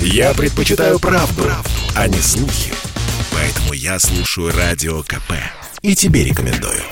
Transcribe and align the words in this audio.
Я 0.00 0.34
предпочитаю 0.34 0.98
правду, 0.98 1.42
правду, 1.42 1.70
а 1.94 2.08
не 2.08 2.18
слухи. 2.18 2.72
Поэтому 3.32 3.72
я 3.72 3.98
слушаю 3.98 4.52
Радио 4.56 5.02
КП. 5.02 5.32
И 5.82 5.94
тебе 5.94 6.24
рекомендую. 6.24 6.82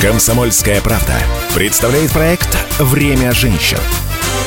«Комсомольская 0.00 0.80
правда» 0.80 1.18
представляет 1.54 2.12
проект 2.12 2.56
«Время 2.78 3.32
женщин». 3.32 3.78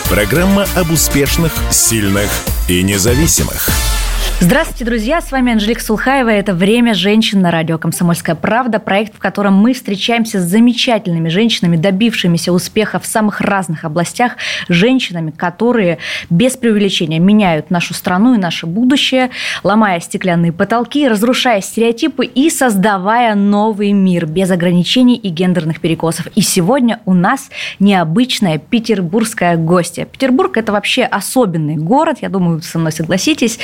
Программа 0.10 0.68
об 0.76 0.92
успешных, 0.92 1.52
сильных 1.72 2.30
и 2.68 2.84
независимых– 2.84 3.70
Здравствуйте, 4.40 4.86
друзья! 4.86 5.20
С 5.20 5.32
вами 5.32 5.52
Анжелика 5.52 5.82
Сулхаева. 5.82 6.30
Это 6.30 6.54
«Время 6.54 6.94
женщин» 6.94 7.42
на 7.42 7.50
радио 7.50 7.80
«Комсомольская 7.80 8.36
правда». 8.36 8.78
Проект, 8.78 9.16
в 9.16 9.18
котором 9.18 9.56
мы 9.56 9.74
встречаемся 9.74 10.40
с 10.40 10.44
замечательными 10.44 11.28
женщинами, 11.28 11.76
добившимися 11.76 12.54
успеха 12.54 13.00
в 13.00 13.08
самых 13.08 13.42
разных 13.42 13.84
областях, 13.84 14.34
женщинами, 14.70 15.32
которые 15.32 15.98
без 16.30 16.56
преувеличения 16.56 17.20
меняют 17.20 17.72
нашу 17.72 17.96
страну 17.96 18.36
и 18.36 18.38
наше 18.38 18.68
будущее, 18.68 19.32
ломая 19.64 20.00
стеклянные 20.00 20.52
потолки, 20.52 21.08
разрушая 21.08 21.62
стереотипы 21.62 22.24
и 22.24 22.52
создавая 22.52 23.34
новый 23.34 23.92
мир 23.92 24.28
без 24.28 24.52
ограничений 24.52 25.16
и 25.16 25.30
гендерных 25.30 25.82
перекосов. 25.82 26.28
И 26.36 26.42
сегодня 26.42 27.00
у 27.06 27.16
нас 27.16 27.50
необычная 27.80 28.60
петербургская 28.60 29.58
гостья. 29.58 30.06
Петербург– 30.06 30.56
это 30.58 30.74
вообще 30.74 31.06
особенный 31.06 31.76
город, 31.76 32.20
я 32.22 32.30
думаю, 32.30 32.58
вы 32.58 32.62
со 32.62 32.78
мной 32.78 32.92
согласитесь. 32.92 33.58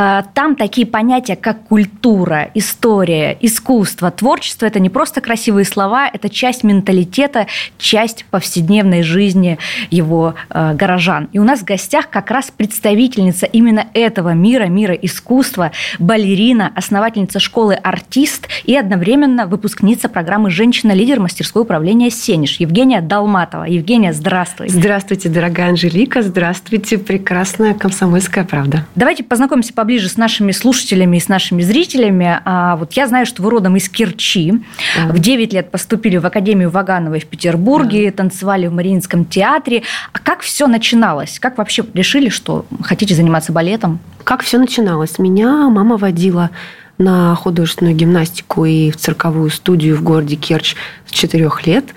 Э, 0.00 0.22
там 0.34 0.56
такие 0.56 0.86
понятия, 0.86 1.36
как 1.36 1.64
культура, 1.64 2.50
история, 2.54 3.36
искусство, 3.40 4.10
творчество– 4.10 4.66
это 4.66 4.80
не 4.80 4.88
просто 4.88 5.20
красивые 5.20 5.64
слова, 5.64 6.08
это 6.12 6.28
часть 6.28 6.64
менталитета, 6.64 7.46
часть 7.78 8.24
повседневной 8.30 9.02
жизни 9.02 9.58
его 9.90 10.34
э, 10.48 10.74
горожан. 10.74 11.28
И 11.32 11.38
у 11.38 11.44
нас 11.44 11.60
в 11.60 11.64
гостях 11.64 12.08
как 12.08 12.30
раз 12.30 12.50
представительница 12.50 13.46
именно 13.46 13.86
этого 13.92 14.32
мира, 14.32 14.64
мира 14.64 14.94
искусства, 14.94 15.72
балерина, 15.98 16.72
основательница 16.74 17.38
школы 17.38 17.74
«Артист» 17.74 18.48
и 18.64 18.76
одновременно 18.76 19.46
выпускница 19.46 20.08
программы 20.08 20.50
«Женщина-лидер 20.50 21.20
мастерской 21.20 21.62
управления 21.62 22.10
Сенеж» 22.10 22.58
Евгения 22.58 23.00
Долматова. 23.00 23.64
Евгения, 23.64 24.12
здравствуй. 24.12 24.68
Здравствуйте, 24.68 25.28
дорогая 25.28 25.68
Анжелика. 25.70 26.22
Здравствуйте, 26.22 26.98
прекрасная 26.98 27.74
комсомольская 27.74 28.44
правда. 28.44 28.86
Давайте 28.94 29.24
познакомимся 29.24 29.74
поближе 29.74 29.89
поближе 29.90 30.08
с 30.08 30.16
нашими 30.16 30.52
слушателями 30.52 31.16
и 31.16 31.20
с 31.20 31.26
нашими 31.26 31.62
зрителями. 31.62 32.38
А 32.44 32.76
вот 32.76 32.92
я 32.92 33.08
знаю, 33.08 33.26
что 33.26 33.42
вы 33.42 33.50
родом 33.50 33.74
из 33.74 33.88
Керчи. 33.88 34.52
Да. 34.96 35.12
В 35.12 35.18
9 35.18 35.52
лет 35.52 35.72
поступили 35.72 36.16
в 36.16 36.24
Академию 36.24 36.70
Вагановой 36.70 37.18
в 37.18 37.26
Петербурге, 37.26 38.12
да. 38.12 38.18
танцевали 38.18 38.68
в 38.68 38.72
Мариинском 38.72 39.24
театре. 39.24 39.82
А 40.12 40.20
как 40.20 40.42
все 40.42 40.68
начиналось? 40.68 41.40
Как 41.40 41.58
вообще 41.58 41.84
решили, 41.92 42.28
что 42.28 42.66
хотите 42.82 43.16
заниматься 43.16 43.52
балетом? 43.52 43.98
Как 44.22 44.44
все 44.44 44.58
начиналось? 44.58 45.18
Меня 45.18 45.68
мама 45.68 45.96
водила 45.96 46.50
на 46.98 47.34
художественную 47.34 47.96
гимнастику 47.96 48.66
и 48.66 48.92
в 48.92 48.96
цирковую 48.96 49.50
студию 49.50 49.96
в 49.96 50.04
городе 50.04 50.36
Керчь 50.36 50.76
с 51.06 51.10
четырех 51.10 51.66
лет– 51.66 51.86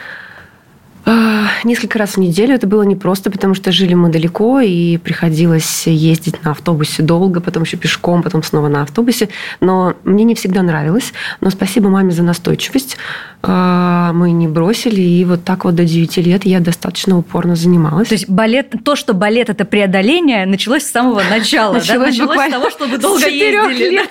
несколько 1.64 2.00
раз 2.00 2.12
в 2.12 2.18
неделю 2.18 2.56
это 2.56 2.68
было 2.68 2.84
непросто, 2.84 3.32
потому 3.32 3.54
что 3.54 3.72
жили 3.72 3.94
мы 3.94 4.09
далеко, 4.09 4.62
и 4.62 4.98
приходилось 4.98 5.88
ездить 5.88 6.44
на 6.44 6.52
автобусе 6.52 7.04
долго, 7.04 7.42
потом 7.42 7.64
еще 7.64 7.78
пешком, 7.78 8.23
потом 8.23 8.44
снова 8.44 8.68
на 8.68 8.84
автобусе. 8.84 9.30
Но 9.59 9.96
мне 10.04 10.24
не 10.24 10.36
всегда 10.36 10.62
нравилось. 10.62 11.14
Но 11.42 11.50
спасибо 11.50 11.90
маме 11.90 12.12
за 12.12 12.24
настойчивость. 12.24 12.98
А, 13.46 14.14
мы 14.14 14.31
не 14.31 14.48
бросили, 14.48 15.02
и 15.02 15.26
вот 15.26 15.44
так 15.44 15.66
вот 15.66 15.76
до 15.76 15.84
9 15.84 16.18
лет 16.18 16.46
я 16.46 16.62
достаточно 16.62 17.18
упорно 17.18 17.58
занималась. 17.58 18.08
То 18.08 18.16
есть 18.16 18.30
балет, 18.30 18.74
то, 18.86 18.96
что 18.96 19.14
балет– 19.14 19.50
это 19.50 19.66
преодоление, 19.66 20.46
началось 20.46 20.84
с 20.84 20.92
самого 20.92 21.22
начала, 21.30 21.74
началось, 21.74 22.18
да? 22.18 22.26
началось 22.26 22.48
с 22.48 22.52
того, 22.52 22.70
чтобы 22.70 22.98
долго 22.98 23.20
с 23.20 23.28
ездили. 23.28 23.90
лет 23.90 24.09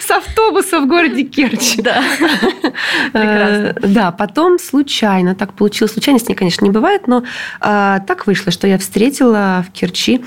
с 0.00 0.10
автобуса 0.10 0.80
в 0.80 0.88
городе 0.88 1.22
Керчь. 1.22 1.76
Да, 1.76 2.02
прекрасно. 3.12 3.76
Да, 3.80 4.10
потом 4.10 4.58
случайно, 4.58 5.36
так 5.36 5.52
получилось, 5.52 5.92
случайно 5.92 6.18
ней, 6.28 6.34
конечно, 6.34 6.64
не 6.64 6.70
бывает, 6.70 7.06
но 7.06 7.24
а, 7.60 8.00
так 8.00 8.26
вышло, 8.26 8.52
что 8.52 8.66
я 8.66 8.78
встретила 8.78 9.64
в 9.66 9.72
Керчи 9.72 10.24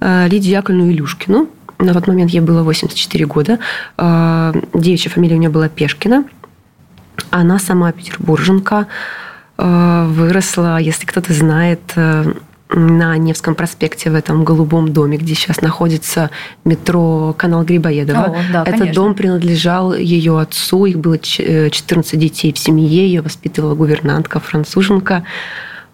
а, 0.00 0.26
Лидию 0.26 0.52
Яковлевну 0.52 0.90
Илюшкину. 0.90 1.48
На 1.78 1.94
тот 1.94 2.06
момент 2.06 2.30
ей 2.30 2.40
было 2.40 2.62
84 2.62 3.26
года. 3.26 3.58
А, 3.96 4.52
девичья 4.74 5.10
фамилия 5.10 5.36
у 5.36 5.38
нее 5.38 5.50
была 5.50 5.68
Пешкина. 5.68 6.24
Она 7.30 7.58
сама 7.58 7.92
петербурженка, 7.92 8.86
выросла, 9.58 10.78
если 10.78 11.04
кто-то 11.04 11.34
знает, 11.34 11.80
на 12.72 13.16
Невском 13.16 13.54
проспекте 13.54 14.10
в 14.10 14.14
этом 14.14 14.44
голубом 14.44 14.92
доме, 14.92 15.16
где 15.18 15.34
сейчас 15.34 15.60
находится 15.60 16.30
метро 16.64 17.34
канал 17.36 17.64
Грибоедова. 17.64 18.24
О, 18.24 18.36
да, 18.52 18.62
Этот 18.62 18.80
конечно. 18.80 18.94
дом 18.94 19.14
принадлежал 19.14 19.94
ее 19.94 20.38
отцу, 20.40 20.86
их 20.86 20.98
было 20.98 21.18
14 21.18 22.18
детей 22.18 22.52
в 22.52 22.58
семье, 22.58 23.06
ее 23.06 23.22
воспитывала 23.22 23.74
гувернантка, 23.74 24.40
француженка. 24.40 25.24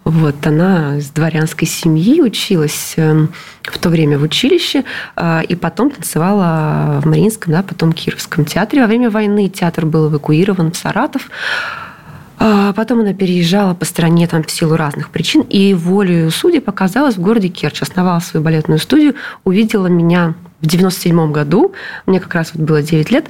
Вот, 0.03 0.47
она 0.47 1.01
с 1.01 1.09
дворянской 1.09 1.67
семьи 1.67 2.21
училась 2.21 2.93
эм, 2.95 3.33
в 3.61 3.77
то 3.77 3.89
время 3.89 4.17
в 4.17 4.23
училище, 4.23 4.85
а, 5.17 5.41
и 5.41 5.53
потом 5.53 5.89
танцевала 5.89 7.01
в 7.01 7.05
Мариинском, 7.05 7.51
да, 7.51 7.61
потом 7.61 7.91
Кировском 7.91 8.45
театре. 8.45 8.81
Во 8.83 8.87
время 8.87 9.09
войны 9.09 9.49
театр 9.49 9.85
был 9.85 10.07
эвакуирован 10.07 10.71
в 10.71 10.77
Саратов. 10.77 11.29
А 12.39 12.71
потом 12.73 12.99
она 12.99 13.13
переезжала 13.13 13.73
по 13.73 13.85
стране 13.85 14.27
там 14.27 14.43
в 14.43 14.51
силу 14.51 14.75
разных 14.75 15.09
причин, 15.09 15.41
и 15.41 15.73
волею 15.73 16.29
судей 16.29 16.61
показалась 16.61 17.15
в 17.17 17.21
городе 17.21 17.47
Керчь, 17.47 17.81
основала 17.81 18.19
свою 18.19 18.43
балетную 18.43 18.79
студию, 18.79 19.15
увидела 19.43 19.87
меня 19.87 20.35
в 20.61 20.67
97 20.67 21.31
году, 21.31 21.73
мне 22.05 22.19
как 22.19 22.33
раз 22.35 22.51
вот 22.53 22.63
было 22.63 22.81
9 22.81 23.09
лет, 23.11 23.25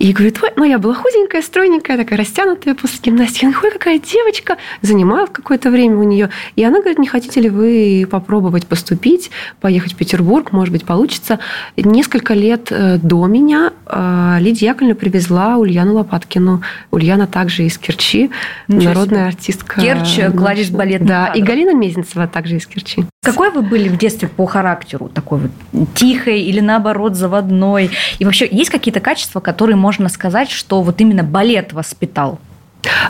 и 0.00 0.12
говорит, 0.12 0.33
ну 0.64 0.70
я 0.70 0.78
была 0.78 0.94
худенькая, 0.94 1.42
стройненькая, 1.42 1.98
такая 1.98 2.18
растянутая 2.18 2.74
после 2.74 2.98
гимнастики. 3.02 3.44
Ой, 3.44 3.70
какая 3.70 3.98
девочка, 3.98 4.56
занималась 4.80 5.28
какое-то 5.30 5.70
время 5.70 5.98
у 5.98 6.04
нее. 6.04 6.30
И 6.56 6.64
она 6.64 6.78
говорит, 6.78 6.98
не 6.98 7.06
хотите 7.06 7.38
ли 7.42 7.50
вы 7.50 8.08
попробовать 8.10 8.66
поступить, 8.66 9.30
поехать 9.60 9.92
в 9.92 9.96
Петербург, 9.96 10.52
может 10.52 10.72
быть, 10.72 10.86
получится. 10.86 11.38
Несколько 11.76 12.32
лет 12.32 12.68
э, 12.70 12.96
до 12.96 13.26
меня 13.26 13.74
э, 13.84 14.38
Лидия 14.40 14.68
Яковлевна 14.68 14.94
привезла 14.94 15.58
Ульяну 15.58 15.96
Лопаткину. 15.96 16.62
Ульяна 16.90 17.26
также 17.26 17.64
из 17.64 17.76
Керчи, 17.76 18.30
Ничего 18.66 18.94
народная 18.94 19.18
себе. 19.18 19.36
артистка. 19.36 19.80
Керчь, 19.82 20.34
кладезь 20.34 20.70
балет. 20.70 21.04
Да, 21.04 21.26
и 21.26 21.42
Галина 21.42 21.74
Мезенцева 21.74 22.26
также 22.26 22.56
из 22.56 22.66
Керчи. 22.66 23.04
Какой 23.22 23.50
вы 23.50 23.62
были 23.62 23.88
в 23.88 23.96
детстве 23.96 24.28
по 24.28 24.44
характеру? 24.46 25.08
Такой 25.08 25.40
вот 25.40 25.50
тихой 25.94 26.42
или 26.42 26.60
наоборот 26.60 27.16
заводной? 27.16 27.90
И 28.18 28.24
вообще 28.24 28.46
есть 28.50 28.70
какие-то 28.70 29.00
качества, 29.00 29.40
которые 29.40 29.76
можно 29.76 30.08
сказать, 30.10 30.50
что 30.54 30.82
вот 30.82 31.00
именно 31.00 31.22
балет 31.22 31.72
воспитал? 31.72 32.38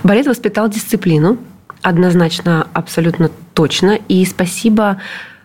Балет 0.03 0.27
воспитал 0.27 0.69
дисциплину, 0.69 1.38
однозначно, 1.82 2.66
абсолютно 2.72 3.31
точно. 3.55 3.99
И 4.09 4.25
спасибо 4.25 5.00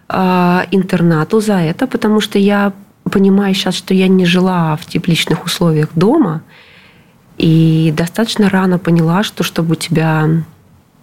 э, 0.07 0.61
интернату 0.71 1.39
за 1.39 1.55
это, 1.55 1.87
потому 1.87 2.21
что 2.21 2.39
я 2.39 2.73
понимаю 3.09 3.53
сейчас, 3.53 3.75
что 3.75 3.93
я 3.93 4.07
не 4.07 4.25
жила 4.25 4.75
в 4.75 4.85
тепличных 4.85 5.45
условиях 5.45 5.89
дома, 5.95 6.41
и 7.37 7.93
достаточно 7.95 8.49
рано 8.49 8.77
поняла, 8.77 9.23
что 9.23 9.43
чтобы 9.43 9.73
у 9.73 9.75
тебя 9.75 10.27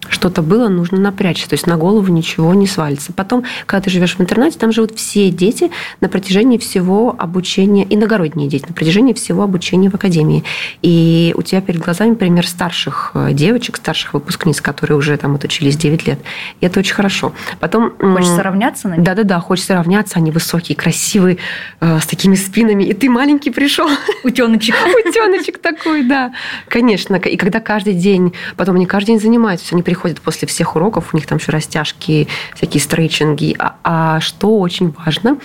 что-то 0.09 0.41
было, 0.41 0.69
нужно 0.69 0.99
напрячься. 0.99 1.49
То 1.49 1.53
есть 1.53 1.67
на 1.67 1.77
голову 1.77 2.11
ничего 2.11 2.53
не 2.53 2.67
свалится. 2.67 3.11
Потом, 3.13 3.43
когда 3.65 3.83
ты 3.83 3.89
живешь 3.89 4.15
в 4.15 4.21
интернате, 4.21 4.57
там 4.57 4.71
живут 4.71 4.95
все 4.95 5.29
дети 5.29 5.71
на 6.01 6.09
протяжении 6.09 6.57
всего 6.57 7.15
обучения, 7.17 7.85
иногородние 7.89 8.47
дети, 8.47 8.65
на 8.67 8.73
протяжении 8.73 9.13
всего 9.13 9.43
обучения 9.43 9.89
в 9.89 9.95
академии. 9.95 10.43
И 10.81 11.33
у 11.35 11.41
тебя 11.41 11.61
перед 11.61 11.81
глазами 11.81 12.13
пример 12.13 12.47
старших 12.47 13.11
э, 13.13 13.33
девочек, 13.33 13.77
старших 13.77 14.13
выпускниц, 14.13 14.61
которые 14.61 14.97
уже 14.97 15.17
там 15.17 15.35
отучились 15.35 15.75
9 15.77 16.07
лет. 16.07 16.19
И 16.61 16.65
это 16.65 16.79
очень 16.79 16.93
хорошо. 16.93 17.33
Потом... 17.59 17.93
Хочется 17.97 18.43
равняться 18.43 18.87
на 18.87 18.95
них? 18.95 19.03
Да-да-да, 19.03 19.39
хочется 19.39 19.75
равняться. 19.75 20.17
Они 20.17 20.31
высокие, 20.31 20.75
красивые, 20.75 21.37
э, 21.81 21.99
с 21.99 22.05
такими 22.05 22.35
спинами. 22.35 22.83
И 22.83 22.93
ты 22.93 23.09
маленький 23.09 23.49
пришел. 23.49 23.89
Утеночек. 24.23 24.75
Утеночек 25.05 25.57
такой, 25.57 26.03
да. 26.03 26.33
Конечно. 26.69 27.15
И 27.15 27.35
когда 27.35 27.59
каждый 27.59 27.93
день, 27.93 28.33
потом 28.55 28.75
они 28.75 28.85
каждый 28.85 29.07
день 29.07 29.19
занимаются, 29.19 29.75
они 29.75 29.83
приходят 29.87 30.19
после 30.19 30.49
всех 30.49 30.75
уроков, 30.75 31.13
у 31.13 31.17
них 31.17 31.25
там 31.25 31.37
еще 31.37 31.53
растяжки, 31.53 32.27
всякие 32.55 32.81
стрейчинги. 32.81 33.55
А, 33.57 33.77
а 33.85 34.19
что 34.19 34.59
очень 34.59 34.93
важно, 34.97 35.37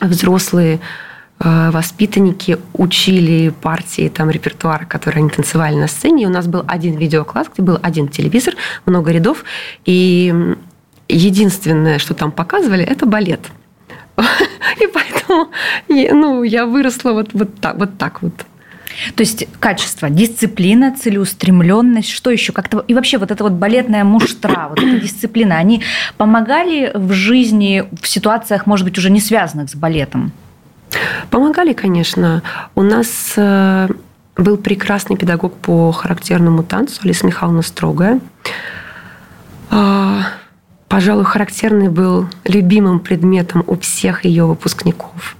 взрослые 0.00 0.78
э, 1.40 1.70
воспитанники 1.72 2.58
учили 2.74 3.48
партии 3.48 4.08
там 4.08 4.30
репертуара, 4.30 4.84
которые 4.84 5.22
они 5.22 5.30
танцевали 5.30 5.74
на 5.74 5.88
сцене. 5.88 6.22
И 6.22 6.26
у 6.26 6.30
нас 6.30 6.46
был 6.46 6.64
один 6.68 6.96
видеокласс, 6.96 7.48
где 7.52 7.60
был 7.60 7.76
один 7.82 8.06
телевизор, 8.06 8.54
много 8.86 9.10
рядов. 9.10 9.42
И 9.84 10.32
единственное, 11.08 11.98
что 11.98 12.14
там 12.14 12.30
показывали, 12.30 12.84
это 12.84 13.04
балет. 13.04 13.40
И 14.80 14.86
поэтому 14.86 15.50
ну, 15.88 16.44
я 16.44 16.66
выросла 16.66 17.10
вот, 17.14 17.30
вот, 17.32 17.60
так, 17.60 17.78
вот 17.78 17.98
так 17.98 18.22
вот. 18.22 18.46
То 19.14 19.22
есть 19.22 19.46
качество, 19.58 20.10
дисциплина, 20.10 20.94
целеустремленность, 20.94 22.10
что 22.10 22.30
еще 22.30 22.52
как-то 22.52 22.84
и 22.86 22.94
вообще 22.94 23.18
вот 23.18 23.30
эта 23.30 23.44
вот 23.44 23.52
балетная 23.52 24.04
муштра, 24.04 24.68
вот 24.68 24.78
эта 24.78 25.00
дисциплина, 25.00 25.56
они 25.56 25.82
помогали 26.16 26.90
в 26.94 27.12
жизни 27.12 27.84
в 28.00 28.08
ситуациях, 28.08 28.66
может 28.66 28.84
быть, 28.84 28.98
уже 28.98 29.10
не 29.10 29.20
связанных 29.20 29.70
с 29.70 29.74
балетом? 29.74 30.32
Помогали, 31.30 31.72
конечно. 31.72 32.42
У 32.74 32.82
нас 32.82 33.34
э, 33.36 33.88
был 34.36 34.56
прекрасный 34.56 35.16
педагог 35.16 35.54
по 35.54 35.92
характерному 35.92 36.62
танцу 36.62 37.00
Алиса 37.04 37.26
Михайловна 37.26 37.62
Строгая. 37.62 38.20
А, 39.70 40.22
пожалуй, 40.88 41.24
характерный 41.24 41.88
был 41.88 42.28
любимым 42.44 43.00
предметом 43.00 43.62
у 43.66 43.76
всех 43.78 44.24
ее 44.24 44.46
выпускников. 44.46 45.36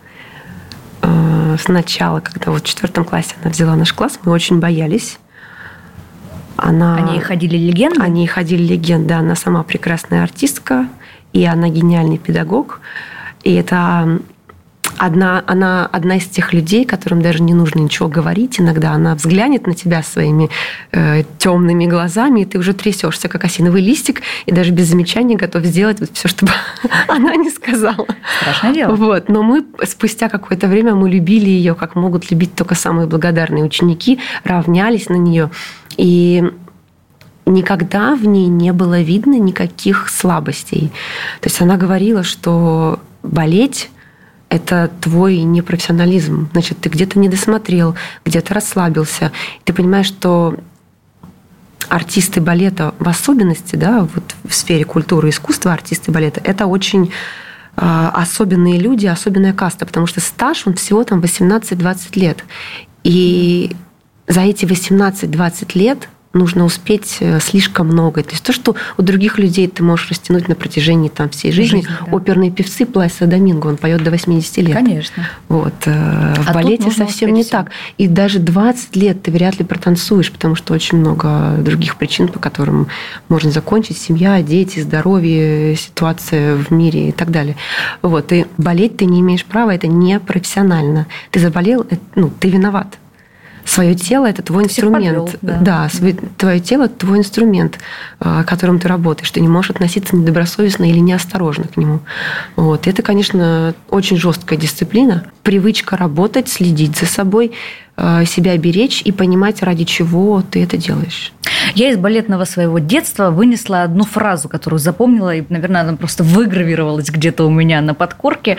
А, 1.02 1.56
сначала, 1.58 2.20
когда 2.20 2.50
вот 2.50 2.62
в 2.62 2.66
четвертом 2.66 3.04
классе 3.04 3.34
она 3.42 3.50
взяла 3.50 3.76
наш 3.76 3.92
класс, 3.92 4.18
мы 4.24 4.32
очень 4.32 4.60
боялись. 4.60 5.18
Она... 6.56 6.96
Они 6.96 7.20
ходили 7.20 7.56
легенды? 7.56 8.00
Они 8.00 8.26
ходили 8.26 8.62
легенды. 8.62 9.14
Она 9.14 9.34
сама 9.34 9.62
прекрасная 9.62 10.22
артистка, 10.22 10.88
и 11.32 11.44
она 11.44 11.68
гениальный 11.68 12.18
педагог. 12.18 12.80
И 13.42 13.54
это 13.54 14.20
одна, 14.98 15.42
она 15.46 15.86
одна 15.86 16.16
из 16.16 16.26
тех 16.26 16.52
людей, 16.52 16.84
которым 16.84 17.22
даже 17.22 17.42
не 17.42 17.54
нужно 17.54 17.80
ничего 17.80 18.08
говорить. 18.08 18.60
Иногда 18.60 18.92
она 18.92 19.14
взглянет 19.14 19.66
на 19.66 19.74
тебя 19.74 20.02
своими 20.02 20.50
э, 20.92 21.24
темными 21.38 21.86
глазами, 21.86 22.40
и 22.40 22.44
ты 22.44 22.58
уже 22.58 22.74
трясешься, 22.74 23.28
как 23.28 23.44
осиновый 23.44 23.82
листик, 23.82 24.22
и 24.46 24.52
даже 24.52 24.72
без 24.72 24.88
замечания 24.88 25.36
готов 25.36 25.64
сделать 25.64 26.00
вот 26.00 26.10
все, 26.12 26.28
чтобы 26.28 26.52
она 27.08 27.36
не 27.36 27.50
сказала. 27.50 28.06
Страшное 28.40 28.74
дело. 28.74 28.94
Вот. 28.94 29.28
Но 29.28 29.42
мы 29.42 29.64
спустя 29.84 30.28
какое-то 30.28 30.66
время 30.66 30.94
мы 30.94 31.10
любили 31.10 31.48
ее, 31.48 31.74
как 31.74 31.94
могут 31.94 32.30
любить 32.30 32.54
только 32.54 32.74
самые 32.74 33.06
благодарные 33.06 33.64
ученики, 33.64 34.18
равнялись 34.44 35.08
на 35.08 35.16
нее. 35.16 35.50
И 35.96 36.44
никогда 37.46 38.14
в 38.14 38.24
ней 38.24 38.46
не 38.46 38.72
было 38.72 39.00
видно 39.00 39.38
никаких 39.38 40.08
слабостей. 40.08 40.90
То 41.40 41.48
есть 41.48 41.60
она 41.60 41.76
говорила, 41.76 42.22
что 42.22 43.00
болеть 43.22 43.90
это 44.50 44.90
твой 45.00 45.38
непрофессионализм. 45.38 46.50
Значит, 46.52 46.78
ты 46.80 46.88
где-то 46.88 47.18
не 47.18 47.28
досмотрел, 47.28 47.94
где-то 48.24 48.52
расслабился. 48.52 49.32
Ты 49.64 49.72
понимаешь, 49.72 50.06
что 50.06 50.56
артисты 51.88 52.40
балета 52.40 52.94
в 52.98 53.08
особенности, 53.08 53.76
да, 53.76 54.00
вот 54.12 54.34
в 54.44 54.52
сфере 54.52 54.84
культуры 54.84 55.28
и 55.28 55.30
искусства 55.30 55.72
артисты 55.72 56.10
балета, 56.10 56.40
это 56.44 56.66
очень 56.66 57.12
э, 57.76 58.10
особенные 58.12 58.78
люди, 58.78 59.06
особенная 59.06 59.52
каста, 59.52 59.86
потому 59.86 60.06
что 60.06 60.20
стаж, 60.20 60.66
он 60.66 60.74
всего 60.74 61.04
там 61.04 61.20
18-20 61.20 62.18
лет. 62.18 62.44
И 63.04 63.74
за 64.26 64.40
эти 64.40 64.64
18-20 64.64 65.78
лет 65.78 66.08
нужно 66.32 66.64
успеть 66.64 67.16
э, 67.20 67.40
слишком 67.40 67.88
много. 67.88 68.22
То 68.22 68.30
есть 68.30 68.44
то, 68.44 68.52
что 68.52 68.76
у 68.96 69.02
других 69.02 69.38
людей 69.38 69.66
ты 69.66 69.82
можешь 69.82 70.10
растянуть 70.10 70.48
на 70.48 70.54
протяжении 70.54 71.08
там, 71.08 71.28
всей 71.30 71.50
жизни. 71.50 71.80
Жизнь, 71.80 71.88
да. 71.88 72.16
Оперные 72.16 72.50
певцы 72.52 72.86
Плайса 72.86 73.26
Доминго, 73.26 73.66
он 73.66 73.76
поет 73.76 74.04
до 74.04 74.10
80 74.10 74.56
лет. 74.58 74.74
Конечно. 74.74 75.28
Вот. 75.48 75.74
Э, 75.86 76.34
в 76.36 76.48
а 76.48 76.52
балете 76.52 76.90
совсем 76.92 77.32
не 77.32 77.42
все. 77.42 77.50
так. 77.50 77.70
И 77.98 78.06
даже 78.06 78.38
20 78.38 78.94
лет 78.96 79.22
ты 79.22 79.32
вряд 79.32 79.58
ли 79.58 79.64
протанцуешь, 79.64 80.30
потому 80.30 80.54
что 80.54 80.72
очень 80.72 80.98
много 80.98 81.56
других 81.58 81.96
причин, 81.96 82.28
по 82.28 82.38
которым 82.38 82.86
можно 83.28 83.50
закончить. 83.50 83.98
Семья, 83.98 84.40
дети, 84.40 84.78
здоровье, 84.78 85.74
ситуация 85.74 86.54
в 86.54 86.70
мире 86.70 87.08
и 87.08 87.12
так 87.12 87.32
далее. 87.32 87.56
Вот. 88.02 88.32
И 88.32 88.46
болеть 88.56 88.96
ты 88.98 89.04
не 89.04 89.20
имеешь 89.20 89.44
права, 89.44 89.74
это 89.74 89.88
не 89.88 90.20
профессионально. 90.20 91.06
Ты 91.32 91.40
заболел, 91.40 91.86
ну, 92.14 92.30
ты 92.38 92.48
виноват 92.48 92.98
свое 93.64 93.94
тело 93.94 94.26
это 94.26 94.42
твой 94.42 94.64
инструмент. 94.64 95.32
Подвел, 95.32 95.38
да, 95.42 95.58
да 95.60 95.88
свой, 95.88 96.12
твое 96.36 96.60
тело 96.60 96.84
это 96.84 96.94
твой 96.94 97.18
инструмент, 97.18 97.78
э, 98.20 98.44
которым 98.46 98.78
ты 98.78 98.88
работаешь. 98.88 99.30
Ты 99.30 99.40
не 99.40 99.48
можешь 99.48 99.70
относиться 99.70 100.16
недобросовестно 100.16 100.84
или 100.84 100.98
неосторожно 100.98 101.64
к 101.64 101.76
нему. 101.76 102.00
Вот. 102.56 102.86
Это, 102.86 103.02
конечно, 103.02 103.74
очень 103.88 104.16
жесткая 104.16 104.58
дисциплина. 104.58 105.24
Привычка 105.42 105.96
работать, 105.96 106.48
следить 106.48 106.96
за 106.96 107.06
собой, 107.06 107.52
себя 108.26 108.56
беречь 108.56 109.02
и 109.04 109.12
понимать, 109.12 109.62
ради 109.62 109.84
чего 109.84 110.42
ты 110.42 110.62
это 110.62 110.76
делаешь. 110.76 111.32
Я 111.74 111.90
из 111.90 111.96
балетного 111.96 112.44
своего 112.44 112.78
детства 112.78 113.30
вынесла 113.30 113.82
одну 113.82 114.04
фразу, 114.04 114.48
которую 114.48 114.80
запомнила, 114.80 115.34
и, 115.34 115.44
наверное, 115.48 115.82
она 115.82 115.96
просто 115.96 116.24
выгравировалась 116.24 117.10
где-то 117.10 117.44
у 117.44 117.50
меня 117.50 117.80
на 117.80 117.94
подкорке. 117.94 118.56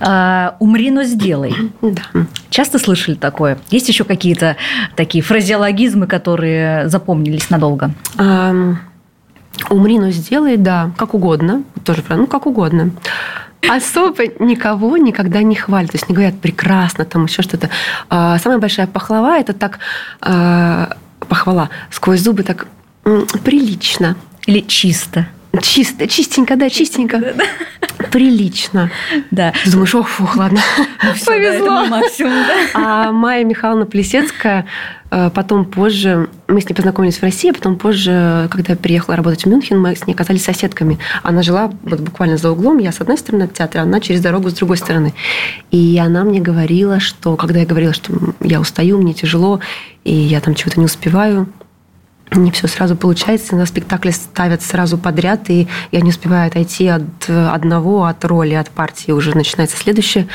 Э, 0.00 0.52
«Умри, 0.58 0.90
но 0.90 1.02
сделай». 1.04 1.54
Да. 1.86 2.02
Часто 2.50 2.78
слышали 2.78 3.14
такое? 3.14 3.58
Есть 3.70 3.88
еще 3.88 4.04
какие-то 4.04 4.56
такие 4.96 5.22
фразеологизмы, 5.22 6.06
которые 6.06 6.88
запомнились 6.88 7.48
надолго? 7.48 7.92
«Умри, 9.70 9.98
но 9.98 10.10
сделай», 10.10 10.56
да, 10.56 10.90
как 10.96 11.14
угодно. 11.14 11.62
Тоже, 11.84 12.02
ну, 12.08 12.26
как 12.26 12.46
угодно 12.46 12.90
особо 13.68 14.24
никого 14.38 14.96
никогда 14.96 15.42
не 15.42 15.54
хвалят. 15.54 15.90
То 15.90 15.96
есть 15.96 16.08
не 16.08 16.14
говорят 16.14 16.40
прекрасно, 16.40 17.04
там 17.04 17.24
еще 17.26 17.42
что-то. 17.42 17.70
А, 18.08 18.38
самая 18.38 18.58
большая 18.58 18.86
похвала 18.86 19.38
это 19.38 19.52
так 19.52 19.78
а, 20.20 20.96
похвала 21.28 21.70
сквозь 21.90 22.20
зубы 22.20 22.42
так 22.42 22.66
прилично. 23.44 24.16
Или 24.46 24.60
чисто. 24.60 25.26
Чисто, 25.62 26.06
чистенько, 26.06 26.56
да, 26.56 26.68
чистенько. 26.68 27.18
Да, 27.18 27.32
да. 27.32 28.04
Прилично. 28.12 28.90
Да. 29.30 29.52
Думаешь, 29.66 29.94
ох, 29.94 30.08
фух, 30.08 30.36
ладно, 30.36 30.60
ну, 31.02 31.12
все, 31.14 31.24
повезло. 31.24 31.66
Да, 31.66 31.84
максимум, 31.86 32.32
да. 32.32 32.54
А 32.74 33.12
Майя 33.12 33.44
Михайловна 33.44 33.86
Плесецкая 33.86 34.66
потом 35.10 35.64
позже, 35.64 36.28
мы 36.48 36.60
с 36.60 36.68
ней 36.68 36.74
познакомились 36.74 37.18
в 37.18 37.22
России, 37.22 37.50
а 37.50 37.54
потом 37.54 37.76
позже, 37.76 38.48
когда 38.50 38.72
я 38.72 38.76
приехала 38.76 39.16
работать 39.16 39.44
в 39.44 39.48
Мюнхен, 39.48 39.80
мы 39.80 39.94
с 39.94 40.06
ней 40.06 40.14
оказались 40.14 40.44
соседками. 40.44 40.98
Она 41.22 41.42
жила 41.42 41.70
вот 41.84 42.00
буквально 42.00 42.36
за 42.36 42.50
углом, 42.50 42.78
я 42.78 42.92
с 42.92 43.00
одной 43.00 43.16
стороны 43.16 43.44
от 43.44 43.54
театра, 43.54 43.82
она 43.82 44.00
через 44.00 44.20
дорогу 44.20 44.50
с 44.50 44.54
другой 44.54 44.76
стороны. 44.76 45.14
И 45.70 46.00
она 46.04 46.24
мне 46.24 46.40
говорила, 46.40 47.00
что, 47.00 47.36
когда 47.36 47.60
я 47.60 47.66
говорила, 47.66 47.92
что 47.92 48.12
я 48.40 48.60
устаю, 48.60 48.98
мне 48.98 49.14
тяжело, 49.14 49.60
и 50.04 50.14
я 50.14 50.40
там 50.40 50.54
чего-то 50.54 50.80
не 50.80 50.86
успеваю, 50.86 51.48
не 52.32 52.50
все 52.50 52.66
сразу 52.66 52.96
получается, 52.96 53.54
на 53.54 53.66
спектакле 53.66 54.10
ставят 54.10 54.60
сразу 54.60 54.98
подряд, 54.98 55.48
и 55.48 55.68
я 55.92 56.00
не 56.00 56.10
успеваю 56.10 56.48
отойти 56.48 56.88
от 56.88 57.28
одного, 57.28 58.04
от 58.04 58.24
роли, 58.24 58.54
от 58.54 58.70
партии, 58.70 59.12
уже 59.12 59.36
начинается 59.36 59.76
следующее. 59.76 60.26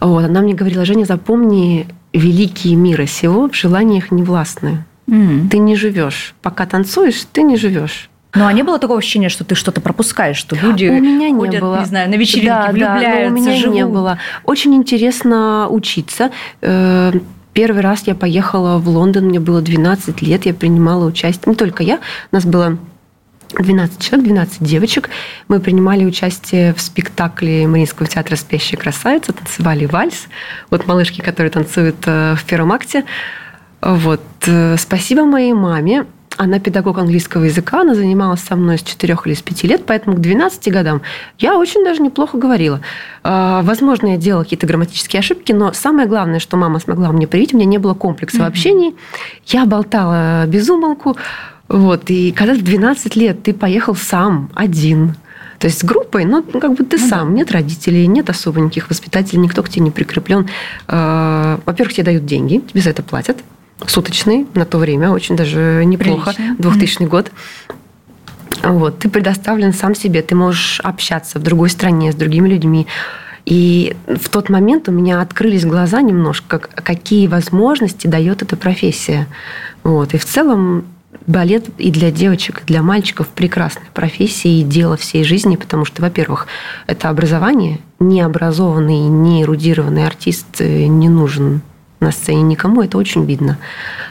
Вот, 0.00 0.24
она 0.24 0.40
мне 0.40 0.54
говорила, 0.54 0.84
Женя, 0.84 1.04
запомни, 1.04 1.86
великие 2.14 2.76
мира 2.76 3.06
сего 3.06 3.48
в 3.48 3.54
желаниях 3.54 4.10
не 4.10 4.22
властны. 4.22 4.84
Mm. 5.08 5.48
Ты 5.50 5.58
не 5.58 5.76
живешь. 5.76 6.34
Пока 6.40 6.64
танцуешь, 6.64 7.26
ты 7.32 7.42
не 7.42 7.56
живешь. 7.56 8.08
Ну, 8.34 8.46
а 8.46 8.52
не 8.52 8.62
было 8.62 8.78
такого 8.78 8.98
ощущения, 8.98 9.28
что 9.28 9.44
ты 9.44 9.54
что-то 9.54 9.80
пропускаешь, 9.80 10.36
что 10.36 10.56
люди 10.56 10.86
у 10.86 11.00
меня 11.00 11.32
ходят, 11.36 11.54
не 11.54 11.60
было. 11.60 11.78
не 11.80 11.84
знаю, 11.84 12.10
на 12.10 12.14
вечеринки 12.14 12.48
да, 12.48 12.70
влюбляются, 12.70 13.20
да, 13.20 13.26
у 13.28 13.30
меня 13.30 13.56
живут. 13.56 13.74
не 13.74 13.86
было. 13.86 14.18
Очень 14.44 14.74
интересно 14.74 15.68
учиться. 15.70 16.32
Э, 16.60 17.12
первый 17.52 17.80
раз 17.80 18.02
я 18.06 18.16
поехала 18.16 18.78
в 18.78 18.88
Лондон, 18.88 19.26
мне 19.26 19.38
было 19.38 19.62
12 19.62 20.20
лет, 20.22 20.46
я 20.46 20.54
принимала 20.54 21.06
участие, 21.06 21.50
не 21.52 21.54
только 21.54 21.84
я, 21.84 22.00
у 22.32 22.34
нас 22.34 22.44
было 22.44 22.76
12 23.62 24.00
человек, 24.00 24.26
12 24.26 24.62
девочек. 24.62 25.10
Мы 25.48 25.60
принимали 25.60 26.04
участие 26.04 26.74
в 26.74 26.80
спектакле 26.80 27.66
Мариинского 27.66 28.08
театра 28.08 28.36
«Спящая 28.36 28.80
красавица», 28.80 29.32
танцевали 29.32 29.86
вальс. 29.86 30.26
Вот 30.70 30.86
малышки, 30.86 31.20
которые 31.20 31.50
танцуют 31.50 31.96
э, 32.06 32.34
в 32.36 32.44
первом 32.44 32.72
акте. 32.72 33.04
Вот. 33.80 34.22
Э, 34.46 34.76
спасибо 34.78 35.24
моей 35.24 35.52
маме. 35.52 36.06
Она 36.36 36.58
педагог 36.58 36.98
английского 36.98 37.44
языка, 37.44 37.82
она 37.82 37.94
занималась 37.94 38.40
со 38.40 38.56
мной 38.56 38.78
с 38.78 38.82
4 38.82 39.16
или 39.24 39.34
с 39.34 39.42
5 39.42 39.62
лет, 39.64 39.86
поэтому 39.86 40.16
к 40.16 40.20
12 40.20 40.72
годам 40.72 41.02
я 41.38 41.56
очень 41.56 41.84
даже 41.84 42.02
неплохо 42.02 42.38
говорила. 42.38 42.80
Э, 43.22 43.60
возможно, 43.62 44.08
я 44.08 44.16
делала 44.16 44.42
какие-то 44.42 44.66
грамматические 44.66 45.20
ошибки, 45.20 45.52
но 45.52 45.72
самое 45.72 46.08
главное, 46.08 46.40
что 46.40 46.56
мама 46.56 46.80
смогла 46.80 47.12
мне 47.12 47.28
привить, 47.28 47.54
у 47.54 47.56
меня 47.56 47.66
не 47.66 47.78
было 47.78 47.94
комплекса 47.94 48.38
mm-hmm. 48.38 48.44
в 48.44 48.48
общении. 48.48 48.96
Я 49.46 49.64
болтала 49.64 50.44
без 50.46 50.68
умолку, 50.68 51.16
вот, 51.68 52.10
и 52.10 52.32
когда 52.32 52.54
в 52.54 52.62
12 52.62 53.16
лет 53.16 53.42
ты 53.42 53.54
поехал 53.54 53.94
сам, 53.94 54.50
один, 54.54 55.16
то 55.58 55.66
есть 55.66 55.80
с 55.80 55.84
группой, 55.84 56.24
но 56.24 56.44
ну, 56.52 56.60
как 56.60 56.74
бы 56.74 56.84
ты 56.84 56.98
ну, 56.98 57.08
сам, 57.08 57.28
да. 57.30 57.34
нет 57.36 57.50
родителей, 57.52 58.06
нет 58.06 58.28
особо 58.28 58.60
никаких 58.60 58.90
воспитателей, 58.90 59.40
никто 59.40 59.62
к 59.62 59.68
тебе 59.68 59.84
не 59.84 59.90
прикреплен. 59.90 60.48
Э, 60.88 61.58
во-первых, 61.64 61.94
тебе 61.94 62.04
дают 62.04 62.26
деньги, 62.26 62.58
тебе 62.58 62.82
за 62.82 62.90
это 62.90 63.02
платят, 63.02 63.38
суточные 63.86 64.46
на 64.54 64.66
то 64.66 64.78
время, 64.78 65.10
очень 65.10 65.36
даже 65.36 65.82
неплохо, 65.86 66.34
Прилично. 66.34 66.56
2000 66.58 66.98
mm-hmm. 66.98 67.06
год. 67.06 67.32
Вот, 68.62 68.98
ты 68.98 69.08
предоставлен 69.08 69.72
сам 69.72 69.94
себе, 69.94 70.22
ты 70.22 70.34
можешь 70.34 70.80
общаться 70.80 71.38
в 71.38 71.42
другой 71.42 71.70
стране 71.70 72.12
с 72.12 72.14
другими 72.14 72.48
людьми. 72.48 72.86
И 73.46 73.94
в 74.06 74.30
тот 74.30 74.48
момент 74.48 74.88
у 74.88 74.92
меня 74.92 75.20
открылись 75.20 75.66
глаза 75.66 76.00
немножко, 76.00 76.58
какие 76.58 77.26
возможности 77.26 78.06
дает 78.06 78.42
эта 78.42 78.56
профессия. 78.56 79.26
Вот. 79.82 80.14
И 80.14 80.18
в 80.18 80.24
целом 80.24 80.86
балет 81.26 81.68
и 81.78 81.90
для 81.90 82.10
девочек, 82.10 82.62
и 82.62 82.66
для 82.66 82.82
мальчиков 82.82 83.28
прекрасная 83.28 83.88
профессия 83.92 84.60
и 84.60 84.62
дело 84.62 84.96
всей 84.96 85.24
жизни, 85.24 85.56
потому 85.56 85.84
что, 85.84 86.02
во-первых, 86.02 86.46
это 86.86 87.08
образование, 87.08 87.80
необразованный, 87.98 89.00
не 89.08 89.42
эрудированный 89.42 90.06
артист 90.06 90.60
э, 90.60 90.86
не 90.86 91.08
нужен 91.08 91.62
на 92.04 92.12
сцене 92.12 92.42
никому, 92.42 92.82
это 92.82 92.98
очень 92.98 93.24
видно. 93.24 93.58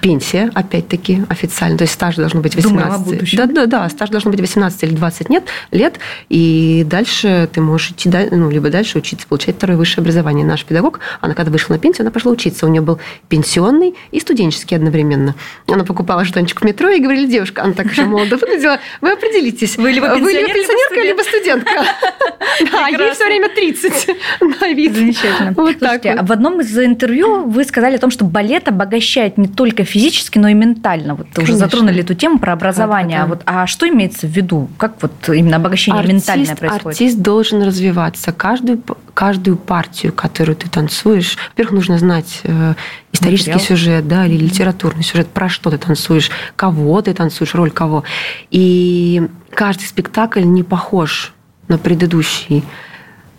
Пенсия, 0.02 0.52
опять-таки, 0.54 1.24
официально, 1.30 1.78
то 1.78 1.84
есть 1.84 1.94
стаж 1.94 2.16
должно 2.16 2.42
быть 2.42 2.56
18. 2.56 3.36
Да, 3.36 3.46
да, 3.46 3.66
да, 3.66 3.90
стаж 3.90 4.10
должно 4.10 4.32
быть 4.32 4.42
18 4.42 4.84
или 4.84 4.96
20 4.96 5.30
нет, 5.30 5.44
лет, 5.72 6.00
и 6.30 6.86
дальше 6.86 7.50
ты 7.52 7.62
можешь 7.62 7.92
идти, 7.92 8.10
ну, 8.32 8.50
либо 8.50 8.70
дальше 8.70 8.98
учиться, 8.98 9.28
получать 9.28 9.56
второе 9.56 9.78
высшее 9.78 10.02
образование. 10.02 10.46
Наш 10.46 10.66
педагог, 10.66 11.00
она 11.22 11.34
когда 11.34 11.52
вышла 11.52 11.74
на 11.74 11.80
пенсию, 11.80 12.04
она 12.04 12.12
пошла 12.12 12.32
учиться. 12.32 12.66
У 12.66 12.70
нее 12.70 12.82
был 12.82 13.00
пенсионный 13.30 13.96
и 14.12 14.20
студенческий 14.20 14.76
одновременно. 14.76 15.36
Она 15.68 15.84
покупала 15.84 16.26
жетончик 16.26 16.62
в 16.62 16.66
метро 16.66 16.90
и 16.90 17.00
говорили, 17.00 17.28
девушка, 17.28 17.64
она 17.64 17.74
так 17.74 17.92
еще 17.92 18.04
молодо 18.06 18.38
выглядела, 18.38 18.80
вы 19.02 19.12
определитесь, 19.12 19.78
вы 19.78 19.92
либо, 19.92 20.16
вы 20.16 20.32
либо 20.32 20.48
пенсионерка, 20.48 21.02
либо 21.02 21.22
студентка. 21.22 21.72
Да, 22.72 22.88
ей 22.88 23.12
все 23.14 23.26
время 23.26 23.50
30 23.50 24.08
на 24.62 24.74
вид. 24.74 24.94
Замечательно. 24.96 25.54
Вот 25.56 25.80
так 25.80 26.06
а 26.06 26.24
в 26.24 26.32
одном 26.32 26.62
из 26.62 26.78
интервью 26.78 27.46
вы 27.46 27.64
сказали 27.64 27.83
о 27.86 28.00
том, 28.00 28.12
что 28.12 28.26
балет 28.26 28.68
обогащает 28.68 29.38
не 29.38 29.48
только 29.48 29.84
физически, 29.84 30.38
но 30.38 30.48
и 30.48 30.54
ментально. 30.54 31.16
Вот 31.16 31.28
уже 31.38 31.56
затронули 31.56 32.02
эту 32.02 32.14
тему 32.14 32.40
про 32.40 32.54
образование. 32.54 33.22
А, 33.22 33.26
вот, 33.26 33.42
а 33.46 33.68
что 33.68 33.88
имеется 33.88 34.28
в 34.28 34.30
виду? 34.30 34.70
Как 34.78 35.02
вот 35.02 35.12
именно 35.30 35.58
обогащение 35.58 36.00
артист, 36.00 36.14
ментальное 36.14 36.56
происходит? 36.56 36.88
Артист 36.88 37.18
должен 37.20 37.64
развиваться. 37.64 38.32
Каждую, 38.32 38.82
каждую 39.14 39.58
партию, 39.58 40.14
которую 40.14 40.56
ты 40.56 40.70
танцуешь, 40.70 41.38
во-первых, 41.50 41.74
нужно 41.74 41.98
знать 41.98 42.42
э, 42.44 42.74
исторический 43.12 43.54
Материал. 43.54 43.78
сюжет, 43.78 44.08
да, 44.08 44.26
или 44.26 44.38
литературный 44.38 45.04
сюжет, 45.04 45.28
про 45.28 45.50
что 45.50 45.70
ты 45.70 45.78
танцуешь, 45.78 46.32
кого 46.56 47.02
ты 47.02 47.14
танцуешь, 47.14 47.54
роль 47.56 47.72
кого. 47.72 48.04
И 48.52 49.28
каждый 49.52 49.86
спектакль 49.86 50.44
не 50.44 50.64
похож 50.64 51.34
на 51.68 51.78
предыдущий. 51.78 52.64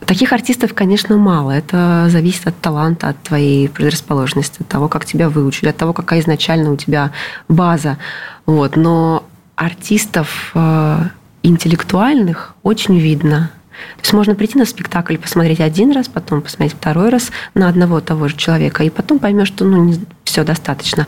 Таких 0.01 0.33
артистов, 0.33 0.75
конечно, 0.75 1.17
мало. 1.17 1.51
Это 1.51 2.09
зависит 2.11 2.47
от 2.47 2.57
таланта, 2.61 3.09
от 3.09 3.23
твоей 3.23 3.69
предрасположенности, 3.69 4.61
от 4.61 4.69
того, 4.69 4.89
как 4.89 5.05
тебя 5.07 5.31
выучили, 5.31 5.71
от 5.71 5.77
того, 5.77 5.93
какая 5.93 6.21
изначально 6.21 6.73
у 6.73 6.77
тебя 6.77 7.11
база. 7.49 7.97
Вот. 8.45 8.77
Но 8.77 9.25
артистов 9.57 10.53
э, 10.55 10.99
интеллектуальных 11.43 12.55
очень 12.63 12.99
видно. 12.99 13.51
То 13.97 14.03
есть 14.03 14.13
можно 14.13 14.35
прийти 14.35 14.59
на 14.59 14.65
спектакль, 14.65 15.17
посмотреть 15.17 15.61
один 15.61 15.93
раз, 15.93 16.09
потом 16.09 16.43
посмотреть 16.43 16.77
второй 16.77 17.09
раз 17.09 17.31
на 17.55 17.69
одного 17.69 18.01
того 18.01 18.29
же 18.29 18.37
человека, 18.37 18.85
и 18.85 18.91
потом 18.91 19.19
поймешь, 19.19 19.49
что 19.49 19.65
ну, 19.65 19.83
не 19.83 19.99
все 20.25 20.45
достаточно. 20.45 21.07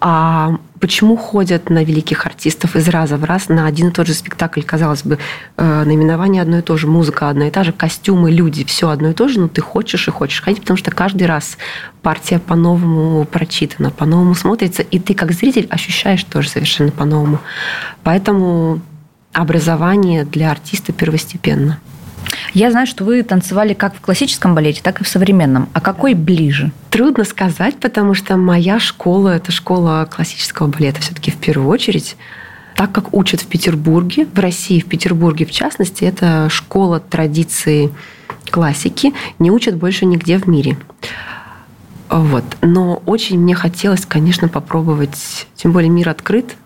А 0.00 0.56
почему 0.78 1.16
ходят 1.16 1.70
на 1.70 1.82
великих 1.82 2.26
артистов 2.26 2.76
из 2.76 2.88
раза 2.88 3.16
в 3.16 3.24
раз 3.24 3.48
на 3.48 3.66
один 3.66 3.88
и 3.88 3.92
тот 3.92 4.06
же 4.06 4.14
спектакль? 4.14 4.62
Казалось 4.62 5.02
бы, 5.02 5.18
э, 5.56 5.84
наименование 5.84 6.42
одно 6.42 6.58
и 6.58 6.62
то 6.62 6.76
же, 6.76 6.86
музыка 6.86 7.28
одна 7.28 7.48
и 7.48 7.50
та 7.50 7.64
же, 7.64 7.72
костюмы, 7.72 8.30
люди, 8.30 8.64
все 8.64 8.88
одно 8.88 9.10
и 9.10 9.12
то 9.12 9.28
же, 9.28 9.40
но 9.40 9.48
ты 9.48 9.60
хочешь 9.60 10.06
и 10.08 10.10
хочешь 10.10 10.42
ходить, 10.42 10.60
потому 10.60 10.76
что 10.76 10.90
каждый 10.90 11.26
раз 11.26 11.58
партия 12.02 12.38
по-новому 12.38 13.24
прочитана, 13.24 13.90
по-новому 13.90 14.34
смотрится, 14.34 14.82
и 14.82 14.98
ты 14.98 15.14
как 15.14 15.32
зритель 15.32 15.66
ощущаешь 15.68 16.24
тоже 16.24 16.48
совершенно 16.48 16.92
по-новому. 16.92 17.40
Поэтому 18.02 18.80
образование 19.32 20.24
для 20.24 20.50
артиста 20.50 20.92
первостепенно. 20.92 21.78
Я 22.52 22.70
знаю, 22.70 22.86
что 22.86 23.04
вы 23.04 23.22
танцевали 23.22 23.74
как 23.74 23.94
в 23.94 24.00
классическом 24.00 24.54
балете, 24.54 24.80
так 24.82 25.00
и 25.00 25.04
в 25.04 25.08
современном. 25.08 25.68
А 25.72 25.80
какой 25.80 26.14
ближе? 26.14 26.72
Трудно 26.90 27.24
сказать, 27.24 27.76
потому 27.76 28.14
что 28.14 28.36
моя 28.36 28.80
школа– 28.80 29.28
это 29.36 29.52
школа 29.52 30.08
классического 30.10 30.66
балета 30.66 31.00
все-таки 31.00 31.30
в 31.30 31.36
первую 31.36 31.68
очередь. 31.68 32.16
Так 32.74 32.92
как 32.92 33.14
учат 33.14 33.40
в 33.42 33.46
Петербурге, 33.46 34.26
в 34.32 34.38
России, 34.38 34.80
в 34.80 34.86
Петербурге 34.86 35.46
в 35.46 35.50
частности, 35.50 36.04
это 36.04 36.48
школа 36.50 36.98
традиции 36.98 37.92
классики, 38.50 39.12
не 39.38 39.50
учат 39.50 39.76
больше 39.76 40.06
нигде 40.06 40.38
в 40.38 40.48
мире. 40.48 40.76
Вот. 42.08 42.44
Но 42.62 43.02
очень 43.06 43.38
мне 43.38 43.54
хотелось, 43.54 44.04
конечно, 44.06 44.48
попробовать, 44.48 45.46
тем 45.54 45.72
более 45.72 45.90
мир 45.90 46.08
открыт, 46.08 46.56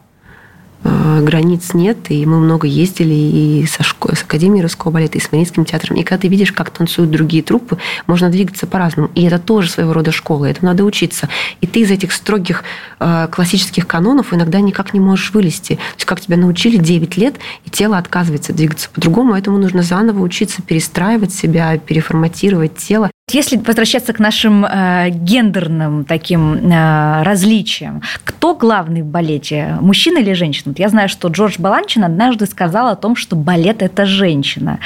границ 0.84 1.74
нет, 1.74 2.10
и 2.10 2.26
мы 2.26 2.38
много 2.38 2.66
ездили 2.66 3.14
и 3.14 3.66
со 3.66 3.82
школы, 3.82 4.14
с 4.16 4.22
Академией 4.22 4.62
русского 4.62 4.90
балета, 4.90 5.18
и 5.18 5.20
с 5.20 5.32
Мариинским 5.32 5.64
театром. 5.64 5.96
И 5.96 6.02
когда 6.02 6.22
ты 6.22 6.28
видишь, 6.28 6.52
как 6.52 6.70
танцуют 6.70 7.10
другие 7.10 7.42
труппы, 7.42 7.78
можно 8.06 8.30
двигаться 8.30 8.66
по-разному. 8.66 9.10
И 9.14 9.22
это 9.24 9.38
тоже 9.38 9.70
своего 9.70 9.92
рода 9.92 10.12
школа, 10.12 10.46
этому 10.46 10.68
надо 10.68 10.84
учиться. 10.84 11.28
И 11.60 11.66
ты 11.66 11.80
из 11.80 11.90
этих 11.90 12.12
строгих 12.12 12.64
э, 13.00 13.28
классических 13.30 13.86
канонов 13.86 14.32
иногда 14.34 14.60
никак 14.60 14.94
не 14.94 15.00
можешь 15.00 15.32
вылезти. 15.32 15.74
То 15.74 15.96
есть 15.96 16.04
как 16.04 16.20
тебя 16.20 16.36
научили 16.36 16.76
9 16.76 17.16
лет, 17.16 17.36
и 17.64 17.70
тело 17.70 17.98
отказывается 17.98 18.52
двигаться 18.52 18.90
по-другому, 18.90 19.34
этому 19.34 19.58
нужно 19.58 19.82
заново 19.82 20.22
учиться 20.22 20.62
перестраивать 20.62 21.32
себя, 21.32 21.78
переформатировать 21.78 22.76
тело. 22.76 23.10
Если 23.32 23.56
возвращаться 23.56 24.12
к 24.12 24.18
нашим 24.18 24.66
э, 24.66 25.08
гендерным 25.08 26.04
таким 26.04 26.70
э, 26.70 27.22
различиям, 27.22 28.02
кто 28.22 28.54
главный 28.54 29.00
в 29.00 29.06
балете, 29.06 29.78
мужчина 29.80 30.18
или 30.18 30.34
женщина? 30.34 30.64
Вот 30.66 30.78
я 30.78 30.90
знаю, 30.90 31.08
что 31.08 31.28
Джордж 31.28 31.56
Баланчин 31.58 32.04
однажды 32.04 32.44
сказал 32.44 32.88
о 32.88 32.96
том, 32.96 33.16
что 33.16 33.34
балет– 33.34 33.78
это 33.82 34.04
женщина. 34.04 34.78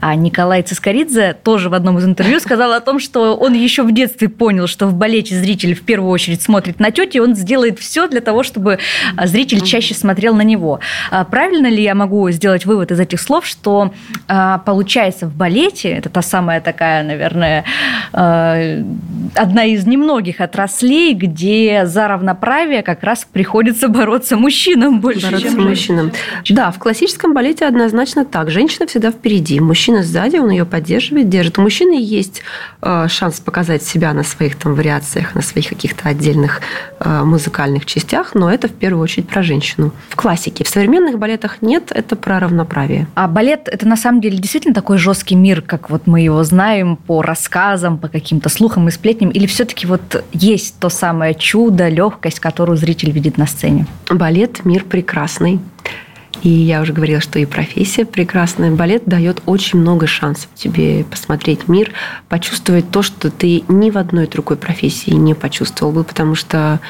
А 0.00 0.14
Николай 0.14 0.62
Цискоридзе 0.62 1.34
тоже 1.34 1.68
в 1.68 1.74
одном 1.74 1.98
из 1.98 2.04
интервью 2.04 2.38
сказал 2.38 2.72
о 2.72 2.80
том, 2.80 3.00
что 3.00 3.36
он 3.36 3.54
еще 3.54 3.82
в 3.82 3.92
детстве 3.92 4.28
понял, 4.28 4.68
что 4.68 4.86
в 4.86 4.94
балете 4.94 5.34
зритель 5.34 5.74
в 5.74 5.82
первую 5.82 6.10
очередь 6.10 6.40
смотрит 6.40 6.78
на 6.78 6.92
тетю, 6.92 7.18
и 7.18 7.20
он 7.20 7.34
сделает 7.34 7.80
все 7.80 8.06
для 8.08 8.20
того, 8.20 8.44
чтобы 8.44 8.78
э, 9.16 9.26
зритель 9.26 9.62
чаще 9.62 9.94
смотрел 9.94 10.34
на 10.34 10.42
него. 10.42 10.78
А 11.10 11.24
правильно 11.24 11.66
ли 11.66 11.82
я 11.82 11.96
могу 11.96 12.30
сделать 12.30 12.64
вывод 12.64 12.92
из 12.92 13.00
этих 13.00 13.20
слов, 13.20 13.44
что 13.46 13.92
э, 14.28 14.58
получается 14.64 15.26
в 15.26 15.34
балете, 15.34 15.90
это 15.90 16.08
та 16.08 16.22
самая 16.22 16.60
такая, 16.60 17.02
наверное, 17.02 17.64
одна 18.12 19.64
из 19.64 19.86
немногих 19.86 20.40
отраслей, 20.40 21.14
где 21.14 21.86
за 21.86 22.08
равноправие 22.08 22.82
как 22.82 23.02
раз 23.02 23.26
приходится 23.30 23.88
бороться 23.88 24.36
мужчинам 24.36 25.00
больше, 25.00 25.26
бороться 25.26 25.48
чем 25.48 25.68
мужчинам. 25.68 26.12
Да, 26.48 26.70
в 26.70 26.78
классическом 26.78 27.34
балете 27.34 27.66
однозначно 27.66 28.24
так. 28.24 28.50
Женщина 28.50 28.86
всегда 28.86 29.10
впереди, 29.10 29.60
мужчина 29.60 30.02
сзади, 30.02 30.36
он 30.36 30.50
ее 30.50 30.64
поддерживает, 30.64 31.28
держит. 31.28 31.58
У 31.58 31.62
мужчины 31.62 31.96
есть 32.00 32.42
э, 32.82 33.06
шанс 33.08 33.40
показать 33.40 33.82
себя 33.82 34.12
на 34.12 34.22
своих 34.22 34.56
там 34.56 34.74
вариациях, 34.74 35.34
на 35.34 35.42
своих 35.42 35.68
каких-то 35.68 36.08
отдельных 36.08 36.60
э, 36.98 37.22
музыкальных 37.22 37.86
частях, 37.86 38.34
но 38.34 38.50
это 38.50 38.68
в 38.68 38.72
первую 38.72 39.02
очередь 39.02 39.28
про 39.28 39.42
женщину. 39.42 39.92
В 40.08 40.16
классике, 40.16 40.64
в 40.64 40.68
современных 40.68 41.18
балетах 41.18 41.62
нет, 41.62 41.90
это 41.90 42.16
про 42.16 42.40
равноправие. 42.40 43.06
А 43.14 43.28
балет 43.28 43.68
это 43.68 43.86
на 43.86 43.96
самом 43.96 44.20
деле 44.20 44.38
действительно 44.38 44.74
такой 44.74 44.98
жесткий 44.98 45.36
мир, 45.36 45.62
как 45.62 45.90
вот 45.90 46.06
мы 46.06 46.20
его 46.20 46.42
знаем 46.44 46.96
по 46.96 47.22
рассказам, 47.22 47.69
по 47.98 48.08
каким-то 48.08 48.48
слухам 48.48 48.88
и 48.88 48.90
сплетням, 48.90 49.30
или 49.30 49.46
все-таки 49.46 49.86
вот 49.86 50.24
есть 50.32 50.78
то 50.78 50.88
самое 50.88 51.34
чудо, 51.34 51.88
легкость, 51.88 52.40
которую 52.40 52.76
зритель 52.76 53.10
видит 53.10 53.38
на 53.38 53.46
сцене? 53.46 53.86
Балет– 54.10 54.64
мир 54.64 54.84
прекрасный. 54.84 55.60
И 56.42 56.48
я 56.48 56.80
уже 56.80 56.92
говорила, 56.92 57.20
что 57.20 57.38
и 57.38 57.44
профессия 57.44 58.04
прекрасная. 58.04 58.70
Балет 58.70 59.04
дает 59.04 59.42
очень 59.46 59.78
много 59.78 60.06
шансов 60.06 60.48
тебе 60.54 61.04
посмотреть 61.04 61.68
мир, 61.68 61.92
почувствовать 62.28 62.90
то, 62.90 63.02
что 63.02 63.30
ты 63.30 63.62
ни 63.68 63.90
в 63.90 63.98
одной 63.98 64.26
другой 64.26 64.56
профессии 64.56 65.10
не 65.10 65.34
почувствовал 65.34 65.92
бы, 65.92 66.04
потому 66.04 66.34
что, 66.34 66.80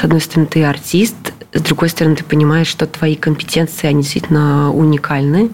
с 0.00 0.04
одной 0.04 0.20
стороны, 0.20 0.46
ты 0.46 0.64
артист, 0.64 1.16
с 1.52 1.60
другой 1.60 1.90
стороны, 1.90 2.16
ты 2.16 2.24
понимаешь, 2.24 2.68
что 2.68 2.86
твои 2.86 3.14
компетенции, 3.14 3.88
они 3.88 4.02
действительно 4.02 4.72
уникальны, 4.72 5.50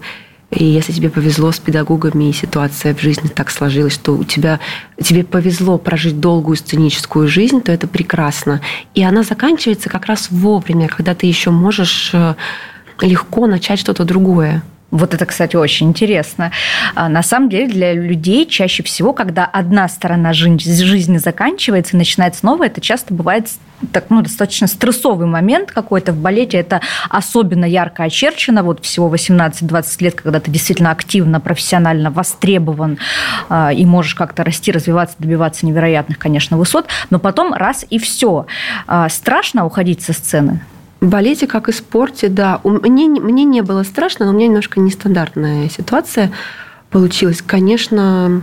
и 0.51 0.63
если 0.63 0.93
тебе 0.93 1.09
повезло 1.09 1.51
с 1.51 1.59
педагогами, 1.59 2.29
и 2.29 2.33
ситуация 2.33 2.93
в 2.93 3.01
жизни 3.01 3.27
так 3.27 3.49
сложилась, 3.49 3.93
что 3.93 4.15
у 4.15 4.23
тебя, 4.23 4.59
тебе 5.01 5.23
повезло 5.23 5.77
прожить 5.77 6.19
долгую 6.19 6.55
сценическую 6.55 7.27
жизнь, 7.27 7.61
то 7.61 7.71
это 7.71 7.87
прекрасно. 7.87 8.61
И 8.93 9.03
она 9.03 9.23
заканчивается 9.23 9.89
как 9.89 10.05
раз 10.05 10.27
вовремя, 10.29 10.87
когда 10.87 11.15
ты 11.15 11.25
еще 11.25 11.49
можешь 11.49 12.11
э, 12.13 12.35
легко 13.01 13.47
начать 13.47 13.79
что-то 13.79 14.05
другое. 14.05 14.63
Вот 14.91 15.13
это, 15.13 15.25
кстати, 15.25 15.55
очень 15.55 15.89
интересно. 15.89 16.51
А, 16.93 17.09
на 17.09 17.23
самом 17.23 17.49
деле 17.49 17.67
для 17.67 17.93
людей 17.93 18.45
чаще 18.45 18.83
всего, 18.83 19.13
когда 19.13 19.45
одна 19.45 19.87
сторона 19.87 20.31
жизни 20.31 21.17
заканчивается 21.17 21.95
и 21.95 21.97
начинается 21.97 22.45
новая, 22.45 22.67
это 22.67 22.81
часто 22.81 23.13
бывает 23.13 23.47
так, 23.91 24.05
ну, 24.09 24.21
достаточно 24.21 24.67
стрессовый 24.67 25.27
момент 25.27 25.71
какой-то 25.71 26.13
в 26.13 26.17
балете. 26.17 26.57
Это 26.57 26.81
особенно 27.09 27.65
ярко 27.65 28.03
очерчено. 28.03 28.63
Вот 28.63 28.83
всего 28.83 29.13
18-20 29.13 29.85
лет, 29.99 30.15
когда 30.15 30.39
ты 30.39 30.49
действительно 30.51 30.91
активно, 30.91 31.39
профессионально 31.39 32.11
востребован 32.11 32.99
а, 33.49 33.73
и 33.73 33.85
можешь 33.85 34.15
как-то 34.15 34.43
расти, 34.43 34.71
развиваться, 34.71 35.15
добиваться 35.19 35.65
невероятных, 35.65 36.19
конечно, 36.19 36.57
высот. 36.57 36.87
Но 37.09 37.19
потом 37.19 37.53
раз 37.53 37.85
и 37.89 37.99
все. 37.99 38.45
А, 38.87 39.09
страшно 39.09 39.65
уходить 39.65 40.01
со 40.01 40.13
сцены? 40.13 40.61
В 41.01 41.07
балете, 41.07 41.47
как 41.47 41.69
и 41.69 41.71
в 41.71 41.75
спорте, 41.75 42.29
да. 42.29 42.61
Мне, 42.63 43.07
мне 43.07 43.43
не 43.43 43.61
было 43.61 43.83
страшно, 43.83 44.25
но 44.25 44.31
у 44.31 44.35
меня 44.35 44.47
немножко 44.47 44.79
нестандартная 44.79 45.69
ситуация 45.69 46.31
получилась. 46.89 47.41
Конечно, 47.41 48.41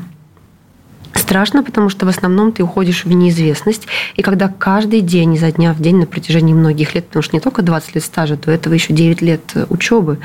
страшно, 1.15 1.63
потому 1.63 1.89
что 1.89 2.07
в 2.07 2.09
основном 2.09 2.53
ты 2.53 2.63
уходишь 2.63 3.05
в 3.05 3.13
неизвестность. 3.13 3.87
И 4.17 4.23
когда 4.23 4.49
каждый 4.49 5.01
день, 5.01 5.35
изо 5.35 5.51
дня 5.51 5.73
в 5.73 5.81
день 5.81 5.97
на 5.97 6.07
протяжении 6.07 6.55
многих 6.55 6.95
лет, 6.95 7.07
потому 7.07 7.23
что 7.23 7.35
не 7.35 7.41
только 7.41 7.63
20 7.63 7.95
лет 7.95 8.05
стажа, 8.05 8.37
до 8.37 8.51
этого 8.51 8.75
еще 8.75 8.93
9 8.93 9.23
лет 9.23 9.43
учебы. 9.69 10.19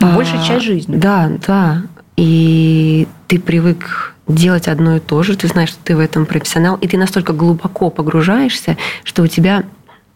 Большая 0.00 0.40
а, 0.40 0.44
часть 0.44 0.64
жизни. 0.64 0.96
Да, 0.96 1.30
да. 1.46 1.82
И 2.16 3.08
ты 3.28 3.38
привык 3.38 4.14
делать 4.28 4.68
одно 4.68 4.96
и 4.96 5.00
то 5.00 5.22
же, 5.22 5.36
ты 5.36 5.48
знаешь, 5.48 5.70
что 5.70 5.78
ты 5.82 5.96
в 5.96 6.00
этом 6.00 6.26
профессионал, 6.26 6.76
и 6.76 6.88
ты 6.88 6.96
настолько 6.96 7.32
глубоко 7.32 7.90
погружаешься, 7.90 8.76
что 9.02 9.22
у 9.22 9.26
тебя 9.26 9.64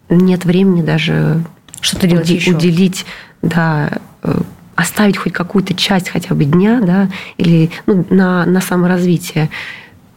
нет 0.09 0.45
времени 0.45 0.83
даже 0.83 1.43
что-то 1.81 2.07
делать 2.07 2.27
уди- 2.27 2.37
еще. 2.37 2.53
уделить, 2.53 3.07
да, 3.43 3.91
э, 4.23 4.41
оставить 4.75 5.17
хоть 5.17 5.33
какую-то 5.33 5.75
часть 5.75 6.09
хотя 6.09 6.35
бы 6.35 6.45
дня, 6.45 6.81
да, 6.81 7.09
или 7.37 7.71
ну, 7.87 8.05
на, 8.11 8.45
на 8.47 8.61
саморазвитие. 8.61 9.51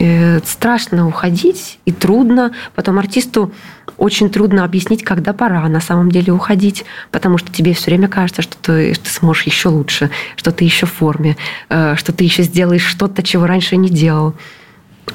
Э, 0.03 0.39
страшно 0.45 1.07
уходить 1.07 1.79
и 1.85 1.91
трудно. 1.91 2.53
Потом 2.73 2.97
артисту 2.97 3.53
очень 3.97 4.31
трудно 4.31 4.63
объяснить, 4.63 5.03
когда 5.03 5.31
пора 5.31 5.67
на 5.67 5.79
самом 5.79 6.11
деле 6.11 6.33
уходить, 6.33 6.85
потому 7.11 7.37
что 7.37 7.51
тебе 7.51 7.73
все 7.73 7.91
время 7.91 8.07
кажется, 8.07 8.41
что 8.41 8.57
ты, 8.57 8.95
что 8.95 9.03
ты 9.03 9.09
сможешь 9.11 9.43
еще 9.43 9.69
лучше, 9.69 10.09
что 10.35 10.51
ты 10.51 10.63
еще 10.63 10.87
в 10.87 10.93
форме, 10.93 11.37
э, 11.69 11.95
что 11.97 12.13
ты 12.13 12.23
еще 12.23 12.41
сделаешь 12.41 12.83
что-то, 12.83 13.21
чего 13.21 13.45
раньше 13.45 13.77
не 13.77 13.89
делал 13.89 14.33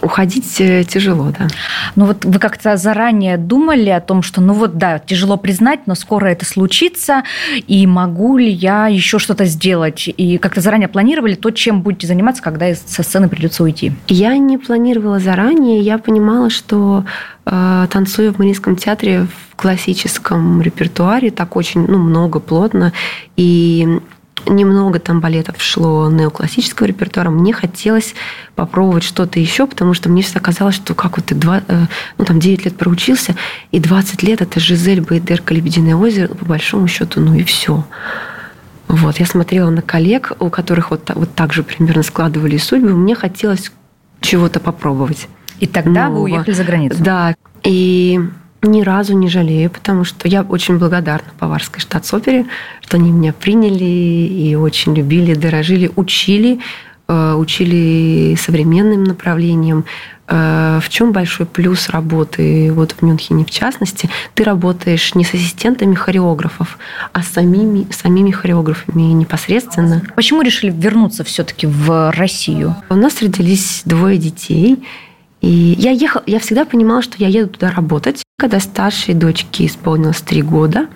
уходить 0.03 0.61
э, 0.61 0.85
тяжело, 0.85 1.33
да. 1.39 1.49
Ну 1.95 2.07
вот 2.07 2.25
вы 2.25 2.39
как-то 2.39 2.77
заранее 2.77 3.37
думали 3.37 3.91
о 3.91 4.01
том, 4.01 4.23
что 4.23 4.41
ну 4.41 4.53
вот 4.53 4.79
да, 4.79 4.99
тяжело 4.99 5.37
признать, 5.37 5.87
но 5.87 5.95
скоро 5.95 6.27
это 6.27 6.45
случится, 6.45 7.23
и 7.67 7.87
могу 7.87 8.37
ли 8.39 8.51
я 8.51 8.87
еще 8.89 9.19
что-то 9.19 9.45
сделать? 9.45 10.09
И 10.09 10.39
как-то 10.39 10.61
заранее 10.61 10.89
планировали 10.89 11.35
то, 11.35 11.51
чем 11.51 11.83
будете 11.83 12.07
заниматься, 12.07 12.43
когда 12.43 12.75
со 12.75 13.03
сцены 13.03 13.29
придется 13.29 13.63
уйти? 13.63 13.93
Я 14.09 14.37
не 14.37 14.59
планировала 14.59 15.19
заранее, 15.19 15.81
я 15.81 15.99
понимала, 15.99 16.51
что 16.51 17.05
э, 17.45 17.87
танцую 17.91 18.33
в 18.33 18.39
Мариинском 18.39 18.77
театре 18.77 19.27
в 19.51 19.57
классическом 19.57 20.61
репертуаре 20.61 21.31
так 21.31 21.57
очень 21.57 21.87
ну, 21.87 21.99
много, 21.99 22.41
плотно, 22.41 22.93
и 23.37 24.01
немного 24.47 24.99
там 24.99 25.21
балетов 25.21 25.61
шло 25.63 26.11
неоклассического 26.11 26.87
репертуара. 26.87 27.31
Мне 27.31 27.53
хотелось 27.53 28.15
попробовать 28.55 29.05
что-то 29.05 29.39
еще, 29.39 29.67
потому 29.67 29.95
что 29.95 30.09
мне 30.09 30.23
всегда 30.23 30.41
казалось, 30.41 30.75
что 30.75 30.95
как 30.95 31.17
вот 31.17 31.27
ты 31.27 31.35
два, 31.35 31.63
э, 31.67 31.87
ну, 32.19 32.25
там 32.25 32.41
9 32.41 32.65
лет 32.65 32.77
проучился, 32.77 33.35
и 33.71 33.81
20 33.81 34.23
лет 34.23 34.41
это 34.41 34.61
Жизель 34.61 35.01
Байдерка 35.01 35.55
«Лебединое 35.55 35.97
озеро», 35.97 36.29
по 36.29 36.45
большому 36.45 36.89
счету, 36.89 37.21
ну 37.21 37.35
и 37.35 37.45
все. 37.45 37.85
Вот, 38.89 39.19
я 39.19 39.27
смотрела 39.27 39.71
на 39.71 39.83
коллег, 39.83 40.33
у 40.39 40.49
которых 40.49 40.91
вот, 40.91 41.11
вот 41.15 41.35
так 41.35 41.53
же 41.53 41.63
примерно 41.63 42.03
складывали 42.03 42.57
судьбы. 42.57 42.91
Мне 42.91 43.15
хотелось 43.15 43.73
чего-то 44.21 44.61
попробовать. 44.61 45.29
И 45.59 45.67
тогда 45.67 46.09
нового. 46.09 46.19
вы 46.19 46.25
уехали 46.25 46.55
за 46.55 46.65
границу? 46.65 47.03
Да. 47.03 47.35
И 47.65 48.21
ни 48.67 48.83
разу 48.83 49.17
не 49.17 49.29
жалею, 49.29 49.71
потому 49.71 50.05
что 50.05 50.29
я 50.29 50.43
очень 50.43 50.79
благодарна 50.79 51.29
Баварской 51.41 51.81
штатс-опере, 51.81 52.47
что 52.83 52.97
они 52.97 53.11
меня 53.11 53.33
приняли 53.33 53.85
и 53.85 54.55
очень 54.55 54.95
любили, 54.95 55.35
дорожили, 55.35 55.91
учили, 55.97 56.61
э, 57.09 57.35
учили 57.35 58.37
современным 58.37 59.05
направлениям. 59.05 59.85
Э, 60.29 60.81
в 60.83 60.89
чем 60.89 61.13
большой 61.13 61.47
плюс 61.47 61.89
работы 61.89 62.73
вот 62.73 62.93
в 62.93 63.03
Мюнхене 63.03 63.45
в 63.45 63.51
частности? 63.51 64.11
Ты 64.35 64.45
работаешь 64.45 65.15
не 65.15 65.25
с 65.25 65.35
ассистентами 65.35 65.95
хореографов, 65.95 66.79
а 67.13 67.23
с 67.23 67.29
самими, 67.29 67.87
самими 67.91 68.31
хореографами 68.31 69.03
непосредственно. 69.13 70.03
Почему 70.17 70.43
решили 70.43 70.71
вернуться 70.71 71.25
все-таки 71.25 71.67
в 71.67 72.13
Россию? 72.13 72.77
У 72.89 72.95
нас 72.95 73.23
родились 73.23 73.83
двое 73.85 74.19
детей– 74.19 74.83
и 75.47 75.77
я 75.79 75.93
ехала, 75.93 76.25
я 76.27 76.41
всегда 76.41 76.65
понимала, 76.65 77.03
что 77.03 77.17
я 77.19 77.29
еду 77.29 77.51
туда 77.51 77.71
работать. 77.71 78.23
Когда 78.39 78.61
старшей 78.61 79.15
дочке 79.15 79.65
исполнилось 79.65 80.21
три 80.21 80.43
года, 80.43 80.89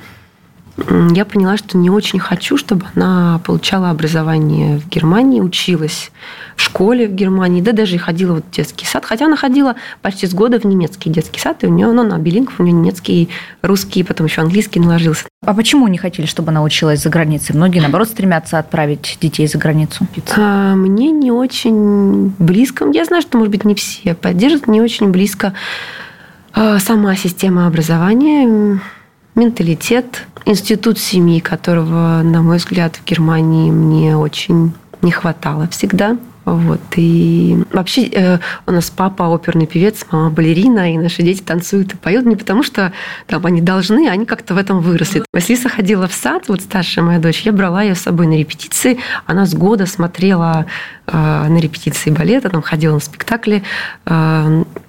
я 1.14 1.24
поняла, 1.24 1.56
что 1.56 1.78
не 1.78 1.88
очень 1.88 2.18
хочу, 2.18 2.58
чтобы 2.58 2.84
она 2.94 3.40
получала 3.46 3.88
образование 3.88 4.78
в 4.78 4.86
Германии, 4.88 5.40
училась 5.40 6.10
в 6.54 6.60
школе 6.60 7.08
в 7.08 7.14
Германии, 7.14 7.62
да 7.62 7.72
даже 7.72 7.94
и 7.94 7.98
ходила 7.98 8.34
вот 8.34 8.44
в 8.44 8.50
детский 8.50 8.84
сад. 8.84 9.06
Хотя 9.06 9.24
она 9.24 9.36
ходила 9.36 9.76
почти 10.02 10.26
с 10.26 10.34
года 10.34 10.60
в 10.60 10.64
немецкий 10.64 11.08
детский 11.08 11.40
сад, 11.40 11.64
и 11.64 11.66
у 11.66 11.70
нее, 11.70 11.90
ну, 11.92 12.02
на 12.02 12.18
билингов, 12.18 12.60
у 12.60 12.62
нее 12.62 12.74
немецкий, 12.74 13.30
русский, 13.62 14.02
потом 14.04 14.26
еще 14.26 14.42
английский 14.42 14.78
наложился. 14.78 15.24
А 15.42 15.54
почему 15.54 15.88
не 15.88 15.96
хотели, 15.96 16.26
чтобы 16.26 16.50
она 16.50 16.62
училась 16.62 17.02
за 17.02 17.08
границей? 17.08 17.56
Многие, 17.56 17.80
наоборот, 17.80 18.08
стремятся 18.08 18.58
отправить 18.58 19.16
детей 19.18 19.46
за 19.46 19.56
границу. 19.56 20.06
А, 20.36 20.74
мне 20.74 21.10
не 21.10 21.32
очень 21.32 22.34
близко. 22.38 22.86
Я 22.92 23.06
знаю, 23.06 23.22
что, 23.22 23.38
может 23.38 23.50
быть, 23.50 23.64
не 23.64 23.74
все 23.74 24.14
поддерживают, 24.14 24.68
не 24.68 24.82
очень 24.82 25.08
близко 25.08 25.54
сама 26.54 27.16
система 27.16 27.66
образования 27.66 28.80
менталитет, 29.34 30.26
институт 30.44 30.98
семьи, 30.98 31.40
которого, 31.40 32.22
на 32.22 32.42
мой 32.42 32.58
взгляд, 32.58 32.96
в 32.96 33.04
Германии 33.04 33.70
мне 33.70 34.16
очень 34.16 34.72
не 35.02 35.12
хватало 35.12 35.68
всегда. 35.68 36.16
Вот. 36.44 36.80
И 36.96 37.58
вообще 37.70 38.08
э, 38.08 38.38
у 38.66 38.72
нас 38.72 38.90
папа 38.90 39.24
оперный 39.24 39.66
певец, 39.66 40.04
мама 40.10 40.30
балерина, 40.30 40.92
и 40.92 40.98
наши 40.98 41.22
дети 41.22 41.42
танцуют 41.42 41.94
и 41.94 41.96
поют 41.96 42.24
не 42.24 42.34
потому, 42.34 42.62
что 42.62 42.92
там 43.26 43.44
они 43.46 43.60
должны, 43.60 44.08
они 44.08 44.26
как-то 44.26 44.54
в 44.54 44.58
этом 44.58 44.80
выросли. 44.80 45.22
Василиса 45.32 45.68
ходила 45.68 46.08
в 46.08 46.12
сад, 46.12 46.48
вот 46.48 46.62
старшая 46.62 47.04
моя 47.04 47.18
дочь, 47.18 47.42
я 47.42 47.52
брала 47.52 47.82
ее 47.82 47.94
с 47.94 48.00
собой 48.00 48.26
на 48.26 48.36
репетиции, 48.36 48.98
она 49.26 49.46
с 49.46 49.54
года 49.54 49.86
смотрела 49.86 50.66
э, 51.06 51.12
на 51.12 51.58
репетиции 51.58 52.10
балета, 52.10 52.48
там 52.48 52.62
ходила 52.62 52.94
на 52.94 53.00
спектакли. 53.00 53.62
Э, 54.06 54.64
э 54.74 54.80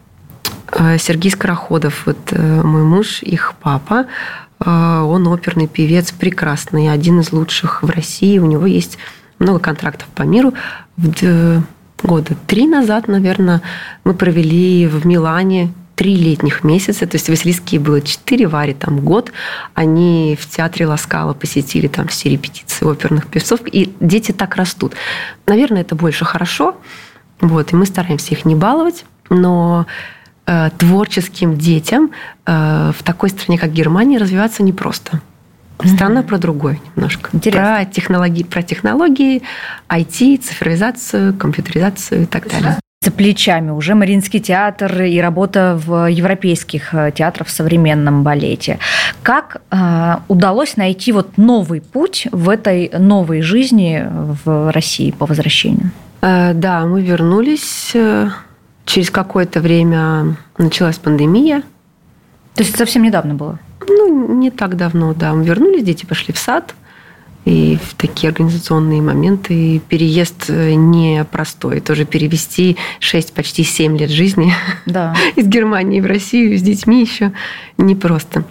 Сергей 0.97 1.31
Скороходов, 1.31 2.05
вот 2.05 2.17
э, 2.31 2.61
мой 2.63 2.83
муж, 2.83 3.21
их 3.23 3.53
папа, 3.61 4.05
а, 4.63 5.03
он 5.03 5.27
оперный 5.27 5.67
певец, 5.67 6.11
прекрасный, 6.11 6.91
один 6.91 7.19
из 7.19 7.31
лучших 7.31 7.83
в 7.83 7.89
России. 7.89 8.37
У 8.37 8.45
него 8.45 8.65
есть 8.65 8.97
много 9.39 9.59
контрактов 9.59 10.07
по 10.13 10.23
миру. 10.23 10.53
Года 12.03 12.35
три 12.47 12.67
назад, 12.67 13.07
наверное, 13.07 13.61
мы 14.03 14.13
провели 14.13 14.87
в 14.87 15.05
Милане 15.05 15.71
три 15.95 16.15
летних 16.15 16.63
месяца, 16.63 17.05
то 17.05 17.15
есть 17.15 17.29
Василийские 17.29 17.79
было 17.79 18.01
четыре, 18.01 18.47
Варе 18.47 18.73
там 18.73 19.01
год. 19.01 19.31
Они 19.75 20.35
в 20.39 20.49
театре 20.49 20.87
Ласкала 20.87 21.33
посетили 21.33 21.87
там 21.87 22.07
все 22.07 22.29
репетиции 22.29 22.85
оперных 22.85 23.27
певцов, 23.27 23.59
и 23.71 23.93
дети 23.99 24.31
так 24.31 24.55
растут. 24.55 24.93
Наверное, 25.45 25.81
это 25.81 25.93
больше 25.93 26.25
хорошо, 26.25 26.75
вот, 27.39 27.71
и 27.71 27.75
мы 27.75 27.85
стараемся 27.85 28.33
их 28.33 28.45
не 28.45 28.55
баловать, 28.55 29.05
но 29.29 29.85
Э, 29.85 29.85
творческим 30.77 31.57
детям 31.57 32.11
э, 32.45 32.91
в 32.97 33.03
такой 33.03 33.29
стране, 33.29 33.57
как 33.57 33.71
Германия, 33.71 34.17
развиваться 34.17 34.63
непросто. 34.63 35.21
Страна 35.85 36.21
про 36.21 36.37
другое 36.37 36.79
немножко. 36.95 37.29
Интересно. 37.33 37.77
Про 37.77 37.85
технологии, 37.85 38.43
про 38.43 38.61
технологии, 38.61 39.41
IT, 39.89 40.37
цифровизацию, 40.41 41.33
компьютеризацию 41.33 42.23
и 42.23 42.25
так 42.25 42.47
далее. 42.47 42.77
За 43.03 43.11
плечами 43.11 43.71
уже 43.71 43.95
Мариинский 43.95 44.39
театр 44.39 45.01
и 45.01 45.19
работа 45.19 45.79
в 45.83 46.05
европейских 46.05 46.93
э, 46.93 47.11
театрах 47.11 47.47
в 47.47 47.51
современном 47.51 48.21
балете. 48.21 48.77
Как 49.23 49.63
э, 49.71 50.17
удалось 50.27 50.77
найти 50.77 51.11
вот 51.11 51.35
новый 51.37 51.81
путь 51.81 52.27
в 52.31 52.47
этой 52.47 52.91
новой 52.99 53.41
жизни 53.41 54.05
в 54.45 54.71
России 54.71 55.09
по 55.09 55.25
возвращению? 55.25 55.89
Э, 56.21 56.53
да, 56.53 56.85
мы 56.85 57.01
вернулись 57.01 57.95
Через 58.85 59.09
какое-то 59.09 59.59
время 59.59 60.35
началась 60.57 60.97
пандемия. 60.97 61.61
То 62.55 62.63
есть 62.63 62.75
совсем 62.75 63.03
недавно 63.03 63.35
было? 63.35 63.59
Ну, 63.87 64.33
не 64.35 64.51
так 64.51 64.75
давно, 64.75 65.13
да. 65.13 65.33
Мы 65.33 65.45
вернулись, 65.45 65.83
дети 65.83 66.05
пошли 66.05 66.33
в 66.33 66.37
сад. 66.37 66.75
И 67.43 67.79
в 67.83 67.95
такие 67.95 68.29
организационные 68.29 69.01
моменты 69.01 69.81
переезд 69.89 70.45
э, 70.49 70.73
непростой. 70.73 71.79
Тоже 71.79 72.05
перевести 72.05 72.77
6, 72.99 73.33
почти 73.33 73.63
7 73.63 73.97
лет 73.97 74.11
жизни 74.11 74.53
да. 74.85 75.15
из 75.35 75.47
Германии 75.47 76.01
в 76.01 76.05
Россию 76.05 76.55
с 76.57 76.61
детьми 76.61 77.01
еще 77.01 77.31
непросто. 77.77 78.43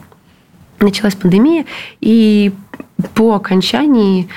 Началась 0.81 1.15
пандемия, 1.15 1.67
и 2.01 2.53
по 3.15 3.35
окончании 3.35 4.29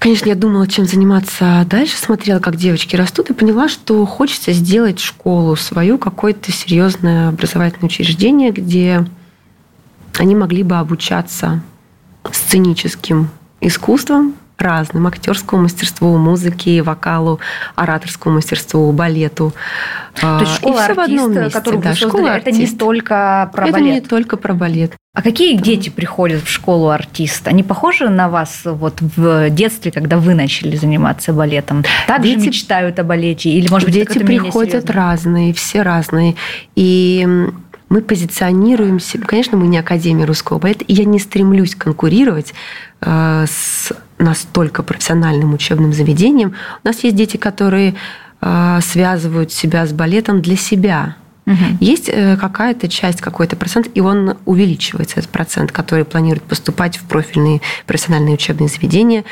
Конечно, 0.00 0.30
я 0.30 0.34
думала, 0.34 0.66
чем 0.66 0.86
заниматься 0.86 1.66
дальше, 1.68 1.94
смотрела, 1.98 2.38
как 2.40 2.56
девочки 2.56 2.96
растут, 2.96 3.28
и 3.28 3.34
поняла, 3.34 3.68
что 3.68 4.06
хочется 4.06 4.50
сделать 4.52 4.98
школу 4.98 5.56
свою, 5.56 5.98
какое-то 5.98 6.50
серьезное 6.50 7.28
образовательное 7.28 7.84
учреждение, 7.84 8.50
где 8.50 9.06
они 10.18 10.34
могли 10.34 10.62
бы 10.62 10.76
обучаться 10.76 11.62
сценическим 12.32 13.28
искусством, 13.60 14.36
разным. 14.60 15.06
Актерскому 15.06 15.62
мастерству, 15.62 16.16
музыке, 16.16 16.82
вокалу, 16.82 17.40
ораторскому 17.74 18.36
мастерству, 18.36 18.90
балету. 18.92 19.52
То 20.20 20.40
есть 20.40 20.56
школа 20.56 20.84
артиста, 20.84 21.50
которую 21.50 21.82
да, 21.82 21.90
вы 21.90 21.96
создали, 21.96 22.10
школа 22.10 22.28
это 22.36 22.50
не 22.52 22.66
только 22.66 23.50
про 23.52 23.64
это 23.64 23.72
балет? 23.72 23.86
Это 23.86 23.94
не 23.94 24.00
только 24.08 24.36
про 24.36 24.54
балет. 24.54 24.92
А 25.12 25.22
какие 25.22 25.56
да. 25.56 25.62
дети 25.62 25.88
приходят 25.88 26.42
в 26.42 26.48
школу 26.48 26.88
артиста? 26.90 27.50
Они 27.50 27.64
похожи 27.64 28.08
на 28.08 28.28
вас 28.28 28.60
вот 28.64 29.00
в 29.00 29.50
детстве, 29.50 29.90
когда 29.90 30.18
вы 30.18 30.34
начали 30.34 30.76
заниматься 30.76 31.32
балетом? 31.32 31.84
Также 32.06 32.36
дети... 32.36 32.46
мечтают 32.46 32.98
о 33.00 33.04
балете? 33.04 33.50
Или, 33.50 33.68
может 33.68 33.88
быть, 33.88 33.94
дети 33.94 34.18
приходят 34.18 34.88
разные, 34.88 35.52
все 35.52 35.82
разные. 35.82 36.36
И 36.76 37.26
мы 37.88 38.02
позиционируемся, 38.02 39.18
конечно, 39.18 39.58
мы 39.58 39.66
не 39.66 39.78
Академия 39.78 40.24
русского 40.24 40.58
балета, 40.58 40.84
и 40.84 40.94
я 40.94 41.04
не 41.04 41.18
стремлюсь 41.18 41.74
конкурировать 41.74 42.54
э, 43.00 43.46
с 43.48 43.92
настолько 44.20 44.82
профессиональным 44.82 45.54
учебным 45.54 45.92
заведением. 45.92 46.54
У 46.84 46.88
нас 46.88 47.02
есть 47.02 47.16
дети, 47.16 47.36
которые 47.36 47.94
связывают 48.80 49.52
себя 49.52 49.86
с 49.86 49.92
балетом 49.92 50.40
для 50.40 50.56
себя. 50.56 51.16
Угу. 51.50 51.78
Есть 51.80 52.08
э, 52.08 52.36
какая-то 52.36 52.88
часть, 52.88 53.20
какой-то 53.20 53.56
процент, 53.56 53.88
и 53.94 54.00
он 54.00 54.36
увеличивается, 54.44 55.18
этот 55.18 55.30
процент, 55.30 55.72
который 55.72 56.04
планирует 56.04 56.44
поступать 56.44 56.96
в 56.96 57.04
профильные 57.04 57.60
профессиональные 57.86 58.34
учебные 58.34 58.68
заведения, 58.68 59.24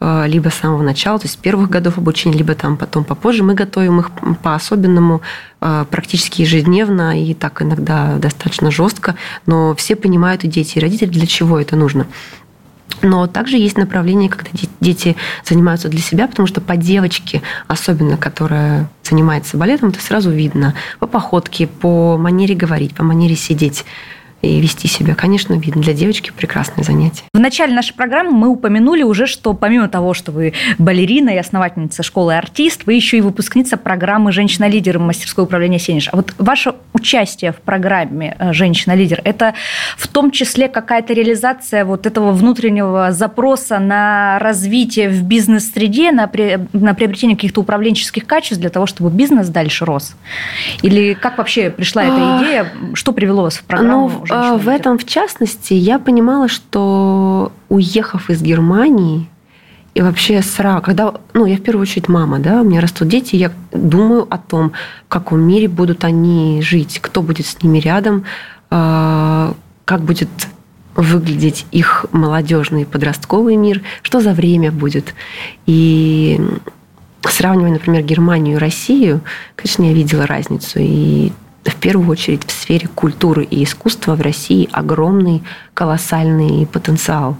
э, 0.00 0.24
либо 0.26 0.48
с 0.48 0.54
самого 0.54 0.82
начала, 0.82 1.18
то 1.18 1.24
есть 1.24 1.34
с 1.34 1.36
первых 1.36 1.68
годов 1.68 1.98
обучения, 1.98 2.38
либо 2.38 2.54
там 2.54 2.78
потом 2.78 3.04
попозже. 3.04 3.42
Мы 3.42 3.54
готовим 3.54 4.00
их 4.00 4.10
по-особенному 4.42 5.20
э, 5.60 5.84
практически 5.90 6.42
ежедневно 6.42 7.22
и 7.22 7.34
так 7.34 7.60
иногда 7.60 8.16
достаточно 8.16 8.70
жестко, 8.70 9.16
но 9.44 9.74
все 9.74 9.96
понимают 9.96 10.44
и 10.44 10.48
дети, 10.48 10.78
и 10.78 10.80
родители, 10.80 11.10
для 11.10 11.26
чего 11.26 11.60
это 11.60 11.76
нужно. 11.76 12.06
Но 13.02 13.26
также 13.26 13.56
есть 13.56 13.76
направление, 13.76 14.30
когда 14.30 14.50
дети 14.80 15.16
занимаются 15.44 15.88
для 15.88 16.00
себя, 16.00 16.26
потому 16.26 16.46
что 16.46 16.60
по 16.60 16.76
девочке, 16.76 17.42
особенно 17.66 18.16
которая 18.16 18.88
занимается 19.02 19.56
балетом, 19.56 19.90
это 19.90 20.00
сразу 20.00 20.30
видно. 20.30 20.74
По 20.98 21.06
походке, 21.06 21.66
по 21.66 22.16
манере 22.16 22.54
говорить, 22.54 22.94
по 22.94 23.04
манере 23.04 23.36
сидеть 23.36 23.84
и 24.46 24.60
вести 24.60 24.88
себя, 24.88 25.14
конечно, 25.14 25.54
видно. 25.54 25.82
Для 25.82 25.92
девочки 25.92 26.32
прекрасное 26.36 26.84
занятие. 26.84 27.24
В 27.32 27.38
начале 27.38 27.74
нашей 27.74 27.94
программы 27.94 28.32
мы 28.32 28.48
упомянули 28.48 29.02
уже, 29.02 29.26
что 29.26 29.52
помимо 29.54 29.88
того, 29.88 30.14
что 30.14 30.32
вы 30.32 30.54
балерина 30.78 31.30
и 31.30 31.36
основательница 31.36 32.02
школы 32.02 32.36
артист, 32.36 32.82
вы 32.86 32.94
еще 32.94 33.18
и 33.18 33.20
выпускница 33.20 33.76
программы 33.76 34.32
«Женщина-лидер» 34.32 34.98
мастерское 34.98 35.44
управление 35.44 35.78
«Сенеж». 35.78 36.08
А 36.12 36.16
вот 36.16 36.34
ваше 36.38 36.74
участие 36.92 37.52
в 37.52 37.56
программе 37.56 38.36
э, 38.38 38.52
«Женщина-лидер»– 38.52 39.20
это 39.24 39.54
в 39.96 40.08
том 40.08 40.30
числе 40.30 40.68
какая-то 40.68 41.12
реализация 41.12 41.84
вот 41.84 42.06
этого 42.06 42.32
внутреннего 42.32 43.12
запроса 43.12 43.78
на 43.78 44.38
развитие 44.40 45.08
в 45.08 45.22
бизнес-среде, 45.22 46.12
на, 46.12 46.26
при, 46.26 46.58
на 46.72 46.94
приобретение 46.94 47.36
каких-то 47.36 47.60
управленческих 47.60 48.26
качеств 48.26 48.60
для 48.60 48.70
того, 48.70 48.86
чтобы 48.86 49.10
бизнес 49.10 49.48
дальше 49.48 49.84
рос? 49.84 50.14
Или 50.82 51.14
как 51.14 51.38
вообще 51.38 51.70
пришла 51.70 52.04
эта 52.04 52.38
идея? 52.38 52.72
Что 52.94 53.12
привело 53.12 53.42
вас 53.42 53.56
в 53.56 53.64
программу? 53.64 54.08
Ну, 54.08 54.35
а, 54.36 54.56
в 54.56 54.68
этом, 54.68 54.98
в 54.98 55.04
частности, 55.04 55.74
я 55.74 55.98
понимала, 55.98 56.48
что 56.48 57.52
уехав 57.68 58.30
из 58.30 58.42
Германии, 58.42 59.28
и 59.94 60.02
вообще 60.02 60.42
сразу, 60.42 60.82
когда, 60.82 61.14
ну, 61.32 61.46
я 61.46 61.56
в 61.56 61.62
первую 61.62 61.82
очередь 61.82 62.08
мама, 62.08 62.38
да, 62.38 62.60
у 62.60 62.64
меня 62.64 62.80
растут 62.82 63.08
дети, 63.08 63.36
я 63.36 63.50
думаю 63.72 64.26
о 64.28 64.36
том, 64.36 64.72
в 65.06 65.08
каком 65.08 65.40
мире 65.40 65.68
будут 65.68 66.04
они 66.04 66.60
жить, 66.62 66.98
кто 67.00 67.22
будет 67.22 67.46
с 67.46 67.62
ними 67.62 67.78
рядом, 67.78 68.24
а, 68.70 69.54
как 69.86 70.02
будет 70.02 70.28
выглядеть 70.96 71.66
их 71.72 72.06
молодежный 72.12 72.84
подростковый 72.84 73.56
мир, 73.56 73.82
что 74.02 74.20
за 74.20 74.32
время 74.32 74.70
будет. 74.72 75.14
И 75.66 76.40
сравнивая, 77.22 77.72
например, 77.72 78.02
Германию 78.02 78.56
и 78.56 78.58
Россию, 78.58 79.20
конечно, 79.54 79.84
я 79.84 79.92
видела 79.92 80.26
разницу. 80.26 80.78
И 80.78 81.32
в 81.66 81.76
первую 81.76 82.08
очередь 82.08 82.44
в 82.46 82.50
сфере 82.50 82.88
культуры 82.88 83.44
и 83.44 83.64
искусства 83.64 84.14
в 84.14 84.20
России 84.20 84.68
огромный, 84.72 85.42
колоссальный 85.74 86.66
потенциал. 86.66 87.36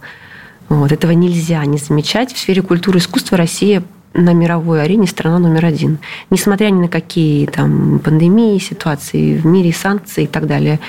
Вот, 0.69 0.93
этого 0.93 1.13
нельзя 1.13 1.65
не 1.65 1.79
замечать. 1.79 2.33
В 2.33 2.39
сфере 2.39 2.63
культуры 2.63 2.99
и 2.99 3.01
искусства 3.01 3.39
Россия 3.39 3.83
на 4.17 4.33
мировой 4.33 4.83
арене 4.83 5.07
страна 5.07 5.39
номер 5.39 5.67
один. 5.67 5.99
Несмотря 6.31 6.71
ни 6.71 6.81
на 6.81 6.89
какие 6.89 7.47
там 7.47 7.99
пандемии, 7.99 8.59
ситуации 8.59 9.37
в 9.37 9.47
мире, 9.47 9.73
санкции 9.73 10.25
и 10.25 10.27
так 10.27 10.47
далее. 10.47 10.81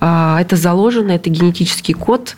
А, 0.00 0.40
это 0.40 0.56
заложено, 0.56 1.12
это 1.12 1.30
генетический 1.30 1.94
код, 1.94 2.36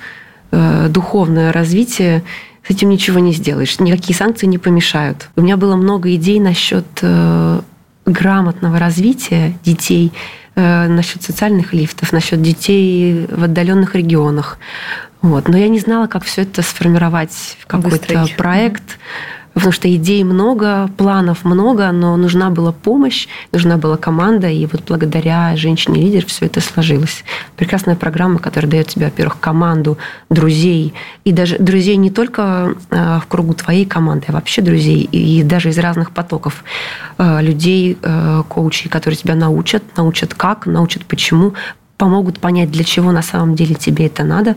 э, 0.50 0.88
духовное 0.88 1.52
развитие. 1.52 2.22
С 2.66 2.70
этим 2.70 2.88
ничего 2.90 3.18
не 3.18 3.32
сделаешь. 3.32 3.78
Никакие 3.80 4.16
санкции 4.16 4.46
не 4.46 4.58
помешают. 4.58 5.28
У 5.36 5.42
меня 5.42 5.56
было 5.56 5.76
много 5.76 6.14
идей 6.14 6.38
насчет 6.38 6.86
э, 7.02 7.60
грамотного 8.08 8.78
развития 8.78 9.54
детей, 9.64 10.12
э, 10.54 10.88
насчет 10.88 11.22
социальных 11.22 11.72
лифтов, 11.72 12.12
насчет 12.12 12.42
детей 12.42 13.26
в 13.30 13.44
отдаленных 13.44 13.94
регионах. 13.94 14.58
Вот. 15.22 15.48
Но 15.48 15.56
я 15.56 15.68
не 15.68 15.78
знала, 15.78 16.06
как 16.06 16.24
все 16.24 16.42
это 16.42 16.62
сформировать 16.62 17.56
в 17.60 17.66
какой-то 17.66 18.26
проект. 18.36 18.82
Mm-hmm 18.82 19.37
потому 19.58 19.72
что 19.72 19.92
идей 19.92 20.22
много, 20.22 20.88
планов 20.96 21.44
много, 21.44 21.90
но 21.90 22.16
нужна 22.16 22.48
была 22.48 22.70
помощь, 22.70 23.26
нужна 23.50 23.76
была 23.76 23.96
команда, 23.96 24.48
и 24.48 24.66
вот 24.66 24.82
благодаря 24.86 25.56
женщине-лидер 25.56 26.24
все 26.26 26.46
это 26.46 26.60
сложилось. 26.60 27.24
Прекрасная 27.56 27.96
программа, 27.96 28.38
которая 28.38 28.70
дает 28.70 28.86
тебе, 28.86 29.06
во-первых, 29.06 29.40
команду, 29.40 29.98
друзей, 30.30 30.94
и 31.24 31.32
даже 31.32 31.58
друзей 31.58 31.96
не 31.96 32.10
только 32.10 32.76
э, 32.90 33.18
в 33.20 33.26
кругу 33.26 33.52
твоей 33.54 33.84
команды, 33.84 34.26
а 34.28 34.32
вообще 34.32 34.62
друзей, 34.62 35.02
и 35.02 35.42
даже 35.42 35.70
из 35.70 35.78
разных 35.78 36.12
потоков. 36.12 36.62
Э, 37.18 37.42
людей, 37.42 37.98
э, 38.00 38.42
коучей, 38.48 38.88
которые 38.88 39.18
тебя 39.18 39.34
научат, 39.34 39.82
научат 39.96 40.34
как, 40.34 40.66
научат 40.66 41.04
почему, 41.04 41.54
помогут 41.96 42.38
понять, 42.38 42.70
для 42.70 42.84
чего 42.84 43.10
на 43.10 43.22
самом 43.22 43.56
деле 43.56 43.74
тебе 43.74 44.06
это 44.06 44.22
надо, 44.22 44.54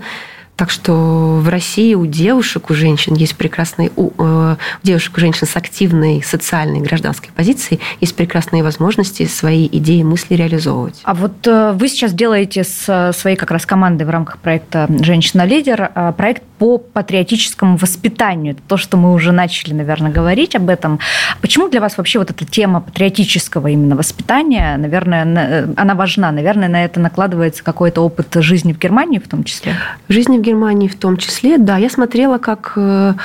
так 0.61 0.69
что 0.69 1.39
в 1.41 1.49
России 1.49 1.95
у 1.95 2.05
девушек, 2.05 2.69
у 2.69 2.75
женщин 2.75 3.15
есть 3.15 3.35
прекрасные, 3.35 3.89
у, 3.95 4.11
э, 4.15 4.55
у 4.83 4.85
девушек, 4.85 5.17
у 5.17 5.19
женщин 5.19 5.47
с 5.47 5.55
активной 5.55 6.21
социальной 6.21 6.81
гражданской 6.81 7.31
позицией 7.35 7.79
есть 7.99 8.15
прекрасные 8.15 8.61
возможности 8.61 9.25
свои 9.25 9.67
идеи, 9.71 10.03
мысли 10.03 10.35
реализовывать. 10.35 11.01
А 11.01 11.15
вот 11.15 11.47
э, 11.47 11.71
вы 11.71 11.87
сейчас 11.87 12.13
делаете 12.13 12.63
с 12.63 13.11
своей 13.17 13.37
как 13.37 13.49
раз 13.49 13.65
командой 13.65 14.03
в 14.03 14.11
рамках 14.11 14.37
проекта 14.37 14.85
«Женщина-лидер» 14.87 15.93
э, 15.95 16.13
проект 16.15 16.43
по 16.61 16.77
патриотическому 16.77 17.75
воспитанию. 17.75 18.53
Это 18.53 18.61
то, 18.67 18.77
что 18.77 18.95
мы 18.95 19.13
уже 19.13 19.31
начали, 19.31 19.73
наверное, 19.73 20.11
говорить 20.11 20.55
об 20.55 20.69
этом. 20.69 20.99
Почему 21.41 21.69
для 21.69 21.81
вас 21.81 21.97
вообще 21.97 22.19
вот 22.19 22.29
эта 22.29 22.45
тема 22.45 22.81
патриотического 22.81 23.65
именно 23.65 23.95
воспитания, 23.95 24.77
наверное, 24.77 25.73
она 25.75 25.95
важна? 25.95 26.31
Наверное, 26.31 26.69
на 26.69 26.85
это 26.85 26.99
накладывается 26.99 27.63
какой-то 27.63 28.01
опыт 28.01 28.27
жизни 28.35 28.73
в 28.73 28.77
Германии 28.77 29.17
в 29.17 29.27
том 29.27 29.43
числе? 29.43 29.73
Жизни 30.07 30.37
в 30.37 30.41
Германии 30.41 30.87
в 30.87 30.95
том 30.95 31.17
числе, 31.17 31.57
да. 31.57 31.77
Я 31.77 31.89
смотрела, 31.89 32.37
как 32.37 32.73
э, 32.75 33.15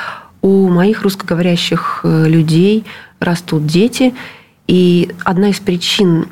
у 0.41 0.69
моих 0.71 1.03
русскоговорящих 1.03 2.01
э, 2.05 2.29
людей 2.29 2.87
растут 3.21 3.67
дети. 3.67 4.15
И 4.67 5.11
одна 5.25 5.51
из 5.51 5.61
причин, 5.61 6.29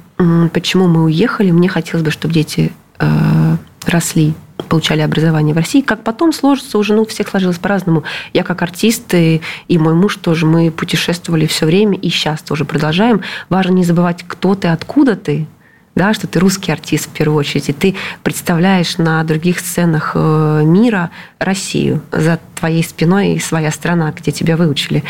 почему 0.55 0.89
мы 0.89 1.05
уехали, 1.05 1.51
мне 1.51 1.69
хотелось 1.69 2.03
бы, 2.03 2.11
чтобы 2.11 2.33
дети 2.33 2.73
э, 2.99 3.57
росли 3.87 4.33
получали 4.69 5.01
образование 5.01 5.55
в 5.55 5.59
России. 5.59 5.81
Как 5.81 6.03
потом 6.05 6.33
сложится 6.33 6.79
уже, 6.79 6.95
ну, 6.95 7.03
у 7.03 7.07
всех 7.07 7.29
сложилось 7.29 7.59
по-разному. 7.59 8.05
Я 8.33 8.43
как 8.43 8.63
артист 8.63 9.15
и, 9.15 9.41
и 9.69 9.79
мой 9.79 9.95
муж 9.95 10.17
тоже, 10.17 10.47
мы 10.47 10.71
путешествовали 10.71 11.47
все 11.47 11.67
время 11.67 11.99
и 11.99 12.09
сейчас 12.09 12.43
тоже 12.43 12.65
продолжаем. 12.65 13.23
Важно 13.49 13.73
не 13.73 13.85
забывать, 13.85 14.25
кто 14.27 14.55
ты, 14.55 14.69
откуда 14.69 15.17
ты, 15.17 15.47
да, 15.95 16.13
что 16.13 16.27
ты 16.27 16.41
русский 16.41 16.73
артист 16.73 17.07
в 17.07 17.11
первую 17.11 17.39
очередь, 17.39 17.69
и 17.69 17.73
ты 17.73 17.95
представляешь 18.23 18.99
на 18.99 19.23
других 19.23 19.61
сценах 19.61 20.13
э, 20.15 20.63
мира 20.65 21.11
Россию. 21.39 22.03
За 22.11 22.41
твоей 22.57 22.83
спиной 22.83 23.41
своя 23.41 23.71
страна, 23.71 24.13
где 24.13 24.33
тебя 24.33 24.57
выучили. 24.57 25.05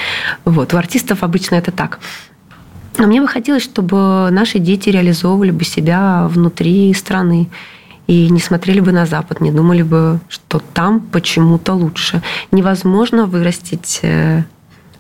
Вот. 0.44 0.74
У 0.74 0.76
артистов 0.76 1.22
обычно 1.22 1.54
это 1.54 1.72
так. 1.72 2.00
Но 2.98 3.07
мне 3.07 3.20
бы 3.20 3.26
хотелось, 3.26 3.62
чтобы 3.64 4.28
наши 4.30 4.59
дети 4.59 4.88
реализовывали 4.88 5.50
бы 5.50 5.64
себя 5.64 6.26
внутри 6.28 6.92
страны 6.94 7.48
и 8.07 8.29
не 8.29 8.40
смотрели 8.40 8.81
бы 8.81 8.93
на 8.93 9.07
Запад, 9.07 9.40
не 9.40 9.51
думали 9.51 9.83
бы, 9.83 10.21
что 10.29 10.59
там 10.59 11.01
почему-то 11.01 11.73
лучше. 11.73 12.23
Невозможно 12.51 13.27
вырастить 13.27 14.01
э, 14.03 14.43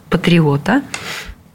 патриота 0.08 0.82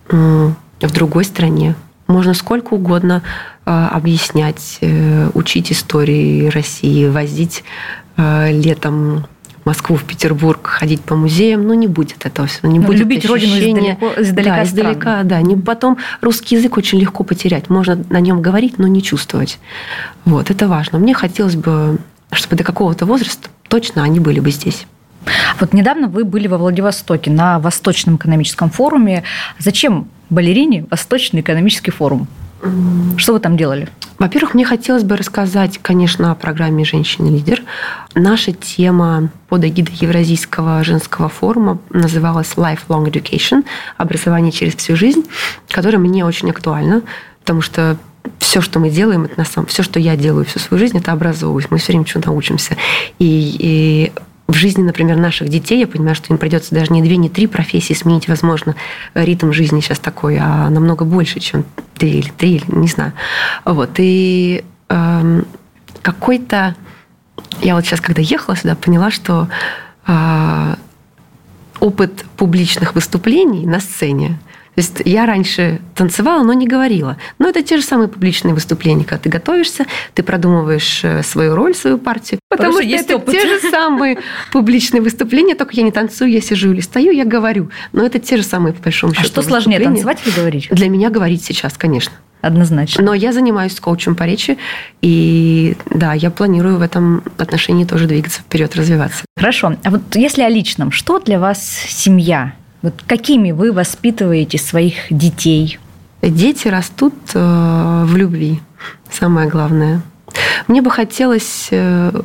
в 0.10 0.56
другой 0.94 1.24
стране. 1.24 1.76
Можно 2.08 2.34
сколько 2.34 2.74
угодно 2.74 3.24
э, 3.66 3.72
объяснять, 3.72 4.78
э, 4.82 5.30
учить 5.34 5.72
истории 5.72 6.48
России, 6.48 7.08
возить 7.08 7.64
летом 8.18 9.28
Москву, 9.66 9.96
в 9.96 10.04
Петербург, 10.04 10.66
ходить 10.66 11.02
по 11.02 11.16
музеям, 11.16 11.68
ну, 11.68 11.74
не 11.74 11.88
будет 11.88 12.26
этого 12.26 12.48
всего. 12.48 12.72
Не 12.72 12.80
Но 12.80 12.88
будет 12.88 13.00
любить 13.00 13.26
ощущения. 13.26 13.98
родину 14.00 14.14
издалека, 14.18 14.22
издалека 14.22 14.56
Да, 14.56 14.64
издалека, 14.64 15.24
да. 15.24 15.42
Не, 15.42 15.56
потом 15.56 15.98
русский 16.22 16.56
язык 16.56 16.78
очень 16.78 17.00
легко 17.00 17.24
потерять. 17.24 17.70
Можно 17.70 18.04
на 18.10 18.20
нем 18.20 18.42
говорить, 18.42 18.78
но 18.78 18.88
не 18.88 19.04
чувствовать. 19.04 19.60
Вот, 20.26 20.50
это 20.50 20.68
важно. 20.68 21.00
Мне 21.00 21.14
хотелось 21.14 21.56
бы, 21.56 21.98
чтобы 22.32 22.56
до 22.56 22.64
какого-то 22.64 23.06
возраста 23.06 23.50
точно 23.68 24.04
они 24.04 24.20
были 24.20 24.40
бы 24.40 24.52
здесь. 24.52 24.86
Вот 25.60 25.74
недавно 25.74 26.08
вы 26.08 26.24
были 26.24 26.48
во 26.48 26.58
Владивостоке 26.58 27.30
на 27.30 27.60
Восточном 27.60 28.16
экономическом 28.16 28.70
форуме. 28.70 29.24
Зачем 29.58 30.08
балерине 30.30 30.86
Восточный 30.90 31.42
экономический 31.42 31.92
форум? 31.92 32.28
Что 33.18 33.34
вы 33.34 33.40
там 33.40 33.58
делали? 33.58 33.90
Во-первых, 34.18 34.54
мне 34.54 34.66
хотелось 34.66 35.04
бы 35.04 35.16
рассказать, 35.16 35.80
конечно, 35.82 36.32
о 36.32 36.36
программе 36.36 36.84
«Женщина-лидер». 36.84 37.64
Наша 38.16 38.52
тема 38.52 39.30
под 39.48 39.64
эгидой 39.64 39.96
Евразийского 39.96 40.84
женского 40.84 41.30
форума 41.30 41.80
называлась 41.90 42.54
«Lifelong 42.58 43.10
Education»– 43.10 43.64
«Образование 43.98 44.52
через 44.52 44.76
всю 44.76 44.98
жизнь», 44.98 45.24
которая 45.70 46.00
мне 46.00 46.26
очень 46.26 46.50
актуальна, 46.50 47.02
потому 47.40 47.62
что 47.62 47.98
все, 48.40 48.60
что 48.60 48.80
мы 48.80 48.90
делаем, 48.90 49.24
это 49.24 49.38
на 49.38 49.46
самом, 49.46 49.68
все, 49.68 49.84
что 49.84 50.00
я 50.00 50.18
делаю 50.18 50.46
всю 50.46 50.60
свою 50.60 50.80
жизнь, 50.80 50.98
это 50.98 51.14
образовываюсь. 51.14 51.68
Мы 51.70 51.78
все 51.78 51.94
время 51.94 52.06
чего-то 52.06 52.32
учимся. 52.32 52.76
И, 53.20 53.56
и 53.60 54.12
в 54.50 54.56
жизни, 54.56 54.82
например, 54.82 55.16
наших 55.16 55.48
детей, 55.48 55.80
я 55.80 55.88
понимаю, 55.88 56.16
что 56.16 56.34
им 56.34 56.40
придется 56.40 56.74
даже 56.74 56.92
не 56.92 57.04
две, 57.04 57.18
не 57.18 57.30
три 57.30 57.46
профессии 57.46 57.94
сменить, 57.94 58.28
возможно, 58.28 58.76
ритм 59.14 59.52
жизни 59.52 59.80
сейчас 59.80 60.00
такой, 60.00 60.40
а 60.42 60.70
намного 60.72 61.06
больше, 61.06 61.40
чем 61.40 61.66
две 61.98 62.14
или 62.14 62.30
три, 62.30 62.56
или 62.56 62.66
не 62.68 62.88
знаю. 62.88 63.14
Вот, 63.64 63.92
и 63.98 64.64
э, 64.90 65.42
какой-то... 66.02 66.76
Я 67.62 67.76
вот 67.76 67.86
сейчас, 67.86 68.02
когда 68.02 68.24
ехала 68.24 68.56
сюда, 68.56 68.76
поняла, 68.76 69.12
что 69.12 69.50
э, 70.08 70.76
опыт 71.80 72.26
публичных 72.36 72.96
выступлений 72.96 73.68
на 73.68 73.80
сцене 73.80 74.40
то 74.80 74.82
есть 74.82 75.02
я 75.04 75.26
раньше 75.26 75.82
танцевала, 75.94 76.42
но 76.42 76.54
не 76.54 76.66
говорила. 76.66 77.18
Но 77.38 77.50
это 77.50 77.62
те 77.62 77.76
же 77.76 77.84
самые 77.84 78.08
публичные 78.08 78.54
выступления, 78.54 79.04
когда 79.04 79.18
ты 79.18 79.28
готовишься, 79.28 79.86
ты 80.14 80.24
продумываешь 80.24 81.02
э, 81.04 81.22
свою 81.22 81.54
роль, 81.54 81.76
свою 81.76 81.98
партию. 81.98 82.40
Потому, 82.48 82.72
потому 82.78 82.90
что, 82.90 82.98
что 82.98 83.06
это 83.06 83.16
опыт. 83.18 83.34
те 83.34 83.46
же 83.46 83.60
самые 83.72 84.20
публичные 84.54 85.02
выступления, 85.02 85.56
только 85.56 85.76
я 85.76 85.84
не 85.84 85.92
танцую, 85.92 86.32
я 86.32 86.40
сижу 86.40 86.72
или 86.72 86.80
стою, 86.80 87.12
я 87.12 87.26
говорю. 87.26 87.70
Но 87.92 88.06
это 88.06 88.20
те 88.20 88.38
же 88.38 88.44
самые, 88.44 88.72
по 88.72 88.82
большому 88.82 89.14
счету, 89.14 89.26
А 89.26 89.28
что 89.28 89.42
сложнее, 89.42 89.82
танцевать 89.82 90.20
или 90.26 90.34
говорить? 90.34 90.70
Для 90.72 90.88
меня 90.88 91.10
говорить 91.10 91.44
сейчас, 91.44 91.78
конечно. 91.78 92.14
Однозначно. 92.40 93.04
Но 93.04 93.14
я 93.14 93.34
занимаюсь 93.34 93.78
коучем 93.82 94.16
по 94.16 94.24
речи, 94.24 94.58
и 95.02 95.76
да, 95.90 96.14
я 96.14 96.32
планирую 96.32 96.78
в 96.78 96.82
этом 96.82 97.22
отношении 97.38 97.84
тоже 97.84 98.08
двигаться 98.08 98.40
вперед, 98.40 98.78
развиваться. 98.78 99.26
Хорошо. 99.36 99.76
А 99.84 99.90
вот 99.90 100.16
если 100.16 100.42
о 100.44 100.48
личном, 100.48 100.94
что 100.94 101.20
для 101.20 101.38
вас 101.38 101.62
семья? 101.90 102.54
Вот 102.82 103.04
какими 103.06 103.52
вы 103.52 103.74
воспитываете 103.74 104.58
своих 104.58 104.96
детей? 105.10 105.80
Дети 106.22 106.68
растут 106.68 107.14
э, 107.34 108.04
в 108.06 108.16
любви, 108.16 108.62
самое 109.12 109.50
главное. 109.50 110.02
Мне 110.68 110.82
бы 110.82 110.90
хотелось 110.90 111.68
э, 111.72 112.22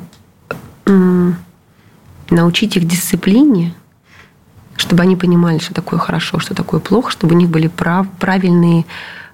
научить 2.31 2.77
их 2.77 2.87
дисциплине, 2.87 3.75
чтобы 4.77 5.03
они 5.03 5.17
понимали, 5.17 5.59
что 5.59 5.75
такое 5.75 5.99
хорошо, 5.99 6.39
что 6.39 6.55
такое 6.55 6.81
плохо, 6.81 7.11
чтобы 7.11 7.35
у 7.35 7.39
них 7.39 7.49
были 7.49 7.69
прав, 7.69 8.07
правильные 8.21 8.85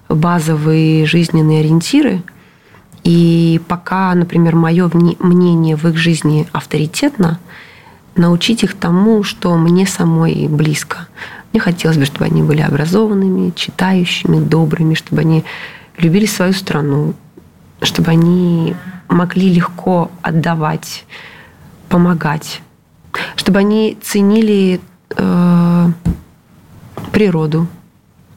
базовые 0.09 1.05
жизненные 1.05 1.61
ориентиры. 1.61 2.23
И 3.03 3.61
пока, 3.67 4.13
например, 4.13 4.55
мое 4.55 4.89
мнение 4.93 5.75
в 5.75 5.85
их 5.85 5.97
жизни 5.97 6.47
авторитетно, 6.51 7.39
научить 8.15 8.63
их 8.63 8.75
тому, 8.75 9.23
что 9.23 9.55
мне 9.57 9.85
самой 9.85 10.47
близко. 10.47 11.07
Мне 11.51 11.59
хотелось 11.59 11.97
бы, 11.97 12.05
чтобы 12.05 12.25
они 12.25 12.43
были 12.43 12.61
образованными, 12.61 13.51
читающими, 13.55 14.39
добрыми, 14.39 14.93
чтобы 14.93 15.21
они 15.21 15.43
любили 15.97 16.25
свою 16.25 16.53
страну, 16.53 17.13
чтобы 17.81 18.11
они 18.11 18.75
могли 19.09 19.53
легко 19.53 20.09
отдавать, 20.21 21.05
помогать, 21.89 22.61
чтобы 23.35 23.59
они 23.59 23.97
ценили 24.01 24.79
э, 25.17 25.87
природу, 27.11 27.67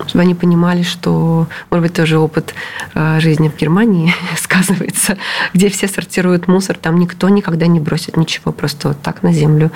чтобы 0.06 0.22
они 0.22 0.34
понимали, 0.34 0.82
что, 0.82 1.46
может 1.70 1.82
быть, 1.82 1.94
тоже 1.94 2.18
опыт 2.18 2.54
э, 2.94 3.20
жизни 3.20 3.48
в 3.48 3.56
Германии 3.56 4.14
сказывается, 4.36 5.16
где 5.52 5.68
все 5.68 5.88
сортируют 5.88 6.48
мусор, 6.48 6.76
там 6.76 6.98
никто 6.98 7.28
никогда 7.28 7.66
не 7.66 7.80
бросит 7.80 8.16
ничего 8.16 8.52
просто 8.52 8.88
вот 8.88 9.00
так 9.02 9.22
на 9.22 9.32
землю. 9.32 9.70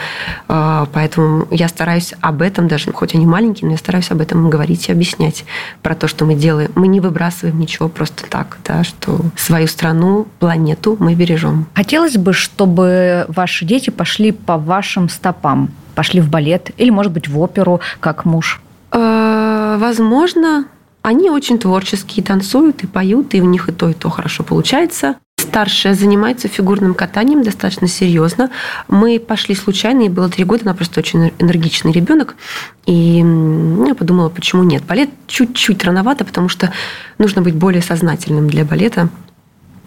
Э, 0.48 0.86
поэтому 0.92 1.46
я 1.50 1.68
стараюсь 1.68 2.14
об 2.20 2.42
этом, 2.42 2.68
даже 2.68 2.92
хоть 2.92 3.14
они 3.14 3.26
маленькие, 3.26 3.66
но 3.66 3.72
я 3.72 3.78
стараюсь 3.78 4.10
об 4.10 4.20
этом 4.20 4.50
говорить 4.50 4.88
и 4.88 4.92
объяснять 4.92 5.44
про 5.82 5.94
то, 5.94 6.08
что 6.08 6.24
мы 6.24 6.34
делаем. 6.34 6.70
Мы 6.74 6.88
не 6.88 7.00
выбрасываем 7.00 7.58
ничего 7.58 7.88
просто 7.88 8.24
так, 8.28 8.58
да, 8.64 8.84
что 8.84 9.20
свою 9.36 9.66
страну, 9.68 10.26
планету 10.38 10.96
мы 10.98 11.14
бережем. 11.14 11.66
Хотелось 11.74 12.16
бы, 12.16 12.32
чтобы 12.32 13.24
ваши 13.28 13.64
дети 13.64 13.90
пошли 13.90 14.32
по 14.32 14.56
вашим 14.56 15.08
стопам, 15.08 15.70
пошли 15.94 16.20
в 16.20 16.28
балет 16.28 16.70
или, 16.76 16.90
может 16.90 17.12
быть, 17.12 17.28
в 17.28 17.38
оперу, 17.38 17.80
как 18.00 18.24
муж. 18.24 18.60
Э, 18.90 19.37
возможно, 19.78 20.66
они 21.02 21.30
очень 21.30 21.58
творческие, 21.58 22.24
танцуют 22.24 22.82
и 22.82 22.86
поют, 22.86 23.34
и 23.34 23.40
у 23.40 23.44
них 23.44 23.68
и 23.68 23.72
то, 23.72 23.88
и 23.88 23.94
то 23.94 24.10
хорошо 24.10 24.42
получается. 24.42 25.16
Старшая 25.38 25.94
занимается 25.94 26.48
фигурным 26.48 26.94
катанием 26.94 27.42
достаточно 27.42 27.88
серьезно. 27.88 28.50
Мы 28.88 29.18
пошли 29.18 29.54
случайно, 29.54 30.02
ей 30.02 30.08
было 30.08 30.28
три 30.28 30.44
года, 30.44 30.62
она 30.64 30.74
просто 30.74 31.00
очень 31.00 31.32
энергичный 31.38 31.92
ребенок. 31.92 32.36
И 32.84 33.18
я 33.18 33.94
подумала, 33.94 34.28
почему 34.28 34.64
нет. 34.64 34.84
Балет 34.84 35.08
чуть-чуть 35.26 35.82
рановато, 35.84 36.24
потому 36.24 36.48
что 36.48 36.72
нужно 37.16 37.40
быть 37.40 37.54
более 37.54 37.80
сознательным 37.80 38.50
для 38.50 38.64
балета, 38.64 39.08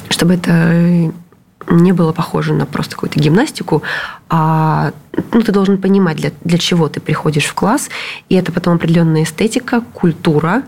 чтобы 0.09 0.33
это 0.35 1.11
не 1.69 1.91
было 1.91 2.11
похоже 2.11 2.53
на 2.53 2.65
просто 2.65 2.95
какую-то 2.95 3.19
гимнастику, 3.19 3.83
а 4.29 4.91
ну, 5.31 5.41
ты 5.41 5.51
должен 5.51 5.77
понимать, 5.77 6.17
для, 6.17 6.31
для 6.43 6.57
чего 6.57 6.89
ты 6.89 6.99
приходишь 6.99 7.45
в 7.45 7.53
класс, 7.53 7.89
и 8.29 8.35
это 8.35 8.51
потом 8.51 8.75
определенная 8.75 9.23
эстетика, 9.23 9.81
культура 9.93 10.63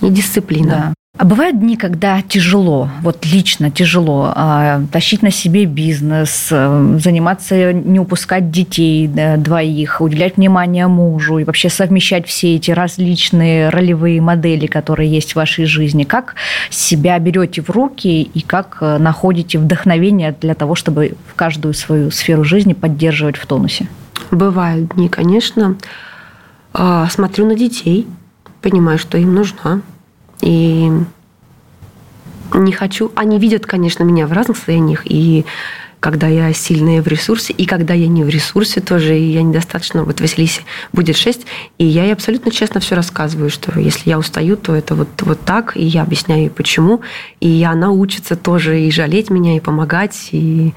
и 0.00 0.08
дисциплина. 0.08 0.70
Да. 0.70 0.94
А 1.20 1.24
бывают 1.26 1.60
дни, 1.60 1.76
когда 1.76 2.22
тяжело, 2.22 2.88
вот 3.02 3.26
лично 3.26 3.70
тяжело, 3.70 4.32
э, 4.34 4.80
тащить 4.90 5.20
на 5.20 5.30
себе 5.30 5.66
бизнес, 5.66 6.48
э, 6.50 6.98
заниматься, 6.98 7.74
не 7.74 8.00
упускать 8.00 8.50
детей 8.50 9.06
двоих, 9.36 10.00
уделять 10.00 10.38
внимание 10.38 10.86
мужу 10.86 11.36
и 11.36 11.44
вообще 11.44 11.68
совмещать 11.68 12.26
все 12.26 12.56
эти 12.56 12.70
различные 12.70 13.68
ролевые 13.68 14.22
модели, 14.22 14.66
которые 14.66 15.10
есть 15.10 15.32
в 15.32 15.36
вашей 15.36 15.66
жизни. 15.66 16.04
Как 16.04 16.36
себя 16.70 17.18
берете 17.18 17.60
в 17.60 17.68
руки 17.68 18.22
и 18.22 18.40
как 18.40 18.78
э, 18.80 18.96
находите 18.96 19.58
вдохновение 19.58 20.34
для 20.40 20.54
того, 20.54 20.74
чтобы 20.74 21.16
в 21.26 21.34
каждую 21.34 21.74
свою 21.74 22.10
сферу 22.10 22.44
жизни 22.44 22.72
поддерживать 22.72 23.36
в 23.36 23.44
тонусе? 23.44 23.88
Бывают 24.30 24.94
дни, 24.94 25.10
конечно. 25.10 25.76
А, 26.72 27.06
смотрю 27.10 27.44
на 27.44 27.56
детей, 27.56 28.06
понимаю, 28.62 28.98
что 28.98 29.18
им 29.18 29.34
нужна 29.34 29.82
и 30.42 30.90
не 32.54 32.72
хочу... 32.72 33.12
Они 33.14 33.38
видят, 33.38 33.66
конечно, 33.66 34.02
меня 34.02 34.26
в 34.26 34.32
разных 34.32 34.56
состояниях, 34.56 35.02
и 35.04 35.44
когда 36.00 36.26
я 36.28 36.52
сильная 36.54 37.02
в 37.02 37.06
ресурсе, 37.06 37.52
и 37.52 37.66
когда 37.66 37.92
я 37.92 38.08
не 38.08 38.24
в 38.24 38.28
ресурсе 38.28 38.80
тоже, 38.80 39.18
и 39.18 39.32
я 39.32 39.42
недостаточно... 39.42 40.02
Вот 40.02 40.20
Василисе 40.20 40.62
будет 40.92 41.16
6, 41.16 41.46
и 41.76 41.84
я 41.84 42.04
ей 42.04 42.12
абсолютно 42.14 42.50
честно 42.50 42.80
все 42.80 42.94
рассказываю, 42.94 43.50
что 43.50 43.78
если 43.78 44.08
я 44.08 44.18
устаю, 44.18 44.56
то 44.56 44.74
это 44.74 44.94
вот, 44.94 45.08
вот 45.20 45.40
так, 45.42 45.76
и 45.76 45.84
я 45.84 46.02
объясняю 46.02 46.42
ей 46.42 46.50
почему, 46.50 47.02
и 47.40 47.62
она 47.64 47.90
учится 47.90 48.34
тоже 48.34 48.80
и 48.80 48.90
жалеть 48.90 49.28
меня, 49.30 49.56
и 49.56 49.60
помогать, 49.60 50.30
и 50.32 50.72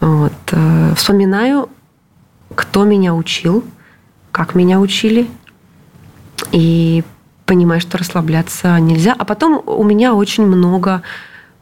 вот. 0.00 0.32
Э, 0.52 0.94
вспоминаю, 0.96 1.68
кто 2.54 2.84
меня 2.84 3.14
учил, 3.14 3.64
как 4.32 4.54
меня 4.54 4.80
учили, 4.80 5.28
и 6.52 7.04
понимаешь, 7.48 7.82
что 7.82 7.98
расслабляться 7.98 8.78
нельзя. 8.78 9.16
А 9.18 9.24
потом 9.24 9.62
у 9.66 9.82
меня 9.82 10.14
очень 10.14 10.46
много 10.46 11.02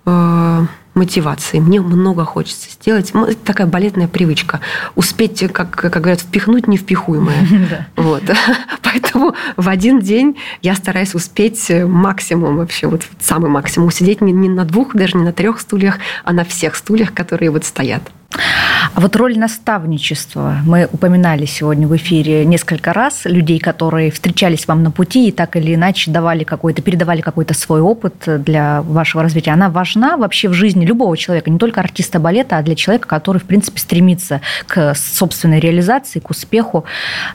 э, 0.05 0.67
мотивации. 0.95 1.61
Мне 1.61 1.81
много 1.81 2.25
хочется 2.25 2.69
сделать. 2.71 3.13
Это 3.15 3.37
такая 3.37 3.69
балетная 3.69 4.09
привычка. 4.09 4.61
Успеть, 4.97 5.41
как, 5.53 5.71
как 5.71 5.93
говорят, 5.93 6.21
впихнуть 6.21 6.67
невпихуемое. 6.67 7.87
Вот. 7.97 8.23
Поэтому 8.83 9.35
в 9.57 9.69
один 9.69 10.01
день 10.01 10.37
я 10.61 10.75
стараюсь 10.75 11.15
успеть 11.15 11.71
максимум 11.71 12.57
вообще, 12.57 12.89
вот 12.89 13.03
самый 13.21 13.49
максимум. 13.49 13.91
Сидеть 13.91 14.21
не, 14.21 14.33
не 14.33 14.49
на 14.49 14.65
двух, 14.65 14.95
даже 14.95 15.17
не 15.17 15.23
на 15.23 15.33
трех 15.33 15.61
стульях, 15.61 15.99
а 16.25 16.33
на 16.33 16.45
всех 16.45 16.75
стульях, 16.75 17.15
которые 17.15 17.51
вот 17.51 17.65
стоят. 17.65 18.03
А 18.33 19.01
вот 19.01 19.15
роль 19.17 19.39
наставничества. 19.39 20.57
Мы 20.65 20.89
упоминали 20.91 21.45
сегодня 21.45 21.87
в 21.87 21.95
эфире 21.97 22.45
несколько 22.45 22.93
раз 22.93 23.27
людей, 23.27 23.59
которые 23.59 24.11
встречались 24.11 24.67
вам 24.67 24.83
на 24.83 24.91
пути 24.91 25.29
и 25.29 25.33
так 25.33 25.57
или 25.57 25.75
иначе 25.75 26.11
давали 26.11 26.45
какой-то, 26.45 26.83
передавали 26.83 27.21
какой-то 27.21 27.53
свой 27.53 27.81
опыт 27.81 28.15
для 28.27 28.83
вашего 28.83 29.23
развития. 29.23 29.51
Она 29.51 29.69
важна 29.69 30.17
вообще 30.17 30.49
в 30.49 30.55
жизни 30.55 30.87
любого 30.87 31.17
человека, 31.17 31.51
не 31.51 31.59
только 31.59 31.81
артиста 31.81 32.19
балета, 32.19 32.59
а 32.59 32.63
для 32.63 32.75
человека, 32.75 33.07
который, 33.07 33.39
в 33.39 33.45
принципе, 33.45 33.81
стремится 33.81 34.41
к 34.67 34.95
собственной 34.95 35.61
реализации, 35.61 36.19
к 36.21 36.31
успеху. 36.31 36.85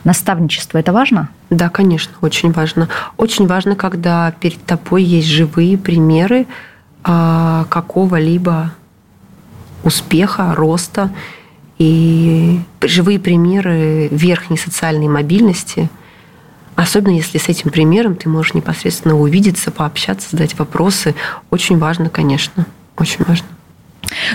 Наставничество– 0.04 0.78
это 0.80 0.92
важно? 0.92 1.30
Да, 1.52 1.70
конечно, 1.70 2.14
очень 2.22 2.52
важно. 2.52 2.88
Очень 3.18 3.46
важно, 3.46 3.76
когда 3.76 4.32
перед 4.40 4.64
тобой 4.66 5.04
есть 5.04 5.28
живые 5.28 5.78
примеры 5.78 6.48
а, 7.04 7.66
какого-либо 7.70 8.72
успеха, 9.84 10.54
роста. 10.56 11.12
И 11.78 12.60
живые 12.82 13.20
примеры 13.20 14.08
верхней 14.12 14.58
социальной 14.58 15.08
мобильности, 15.08 15.90
особенно 16.76 17.16
если 17.16 17.40
с 17.40 17.50
этим 17.50 17.72
примером 17.72 18.16
ты 18.16 18.30
можешь 18.30 18.54
непосредственно 18.54 19.20
увидеться, 19.20 19.72
пообщаться, 19.72 20.30
задать 20.32 20.58
вопросы, 20.60 21.16
очень 21.50 21.80
важно, 21.80 22.10
конечно, 22.10 22.68
очень 22.98 23.26
важно. 23.26 23.48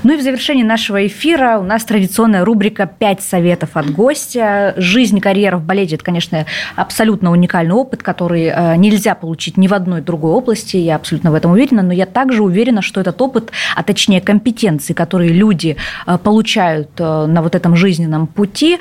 Ну 0.02 0.14
и 0.14 0.16
в 0.16 0.22
завершении 0.22 0.62
нашего 0.62 1.06
эфира 1.06 1.58
у 1.58 1.62
нас 1.62 1.84
традиционная 1.84 2.44
рубрика 2.44 2.86
«Пять 2.86 3.22
советов 3.22 3.70
от 3.74 3.90
гостя». 3.90 4.74
Жизнь, 4.76 5.20
карьера 5.20 5.56
в 5.58 5.64
балете– 5.64 5.94
это, 5.96 6.04
конечно, 6.04 6.46
абсолютно 6.74 7.30
уникальный 7.30 7.74
опыт, 7.74 8.02
который 8.02 8.44
э, 8.44 8.76
нельзя 8.76 9.14
получить 9.14 9.56
ни 9.56 9.68
в 9.68 9.74
одной 9.74 10.00
другой 10.00 10.32
области, 10.32 10.76
я 10.76 10.96
абсолютно 10.96 11.30
в 11.30 11.34
этом 11.34 11.52
уверена, 11.52 11.82
но 11.82 11.92
я 11.92 12.06
также 12.06 12.42
уверена, 12.42 12.82
что 12.82 13.00
этот 13.00 13.20
опыт, 13.20 13.50
а 13.74 13.82
точнее 13.82 14.20
компетенции, 14.20 14.92
которые 14.92 15.32
люди 15.32 15.76
э, 16.06 16.18
получают 16.18 16.90
э, 16.98 17.26
на 17.26 17.42
вот 17.42 17.54
этом 17.54 17.76
жизненном 17.76 18.26
пути, 18.26 18.78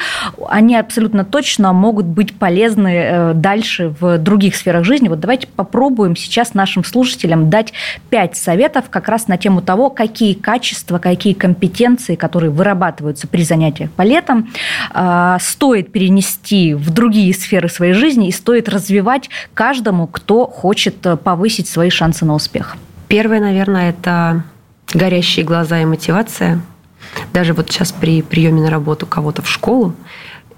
они 0.48 0.76
абсолютно 0.76 1.26
точно 1.26 1.74
могут 1.74 2.06
быть 2.06 2.38
полезны 2.38 3.34
дальше 3.34 3.94
в 4.00 4.18
других 4.18 4.56
сферах 4.56 4.84
жизни. 4.84 5.08
Вот 5.08 5.20
давайте 5.20 5.48
попробуем 5.48 6.16
сейчас 6.16 6.54
нашим 6.54 6.84
слушателям 6.84 7.50
дать 7.50 7.74
пять 8.10 8.38
советов 8.38 8.86
как 8.90 9.08
раз 9.08 9.28
на 9.28 9.38
тему 9.38 9.62
того, 9.62 9.90
какие 9.90 10.34
качества 10.34 10.85
качества, 10.86 11.00
какие 11.00 11.34
компетенции, 11.34 12.16
которые 12.16 12.52
вырабатываются 12.52 13.28
при 13.28 13.44
занятиях 13.44 13.90
балетом, 13.98 14.50
а, 14.92 15.38
стоит 15.40 15.92
перенести 15.92 16.74
в 16.74 16.92
другие 16.92 17.34
сферы 17.34 17.70
своей 17.70 17.94
жизни 17.94 18.28
и 18.28 18.32
стоит 18.32 18.70
развивать 18.70 19.30
каждому, 19.54 20.08
кто 20.08 20.46
хочет 20.48 21.06
э, 21.06 21.18
повысить 21.18 21.68
свои 21.68 21.90
шансы 21.90 22.26
на 22.26 22.36
успех? 22.36 22.78
Первое, 23.08 23.40
наверное, 23.40 23.90
это 23.90 24.44
горящие 24.94 25.46
глаза 25.46 25.82
и 25.82 25.86
мотивация. 25.86 26.62
Даже 27.34 27.54
вот 27.54 27.72
сейчас 27.72 27.92
при 27.92 28.22
приеме 28.22 28.62
на 28.62 28.70
работу 28.70 29.06
кого-то 29.06 29.42
в 29.42 29.48
школу, 29.48 29.94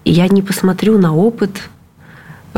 я 0.06 0.28
не 0.28 0.42
посмотрю 0.42 0.98
на 0.98 1.16
опыт, 1.16 1.70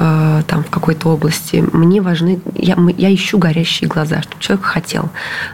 Э, 0.01 0.43
там 0.47 0.63
в 0.63 0.69
какой-то 0.69 1.09
области, 1.09 1.57
мне 1.73 2.01
важны, 2.01 2.39
я, 2.55 2.77
я 2.95 3.13
ищу 3.13 3.38
горящие 3.38 3.89
глаза, 3.89 4.21
чтобы 4.21 4.41
человек 4.41 4.65
хотел. 4.65 5.09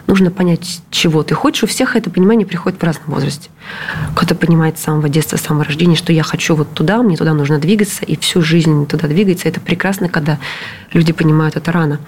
Нужно 0.06 0.30
понять, 0.30 0.82
чего 0.92 1.24
ты 1.24 1.34
хочешь. 1.34 1.64
У 1.64 1.66
всех 1.66 1.96
это 1.96 2.10
понимание 2.10 2.46
приходит 2.46 2.80
в 2.80 2.84
разном 2.84 3.06
возрасте. 3.08 3.50
Кто-то 4.14 4.36
понимает 4.36 4.78
с 4.78 4.82
самого 4.82 5.08
детства, 5.08 5.36
с 5.36 5.40
самого 5.40 5.64
рождения, 5.64 5.96
что 5.96 6.12
я 6.12 6.22
хочу 6.22 6.54
вот 6.54 6.72
туда, 6.74 7.02
мне 7.02 7.16
туда 7.16 7.34
нужно 7.34 7.58
двигаться, 7.58 8.04
и 8.04 8.16
всю 8.16 8.40
жизнь 8.40 8.86
туда 8.86 9.08
двигаться. 9.08 9.48
Это 9.48 9.58
прекрасно, 9.60 10.08
когда 10.08 10.38
люди 10.92 11.12
понимают 11.12 11.56
это 11.56 11.72
рано. 11.72 11.98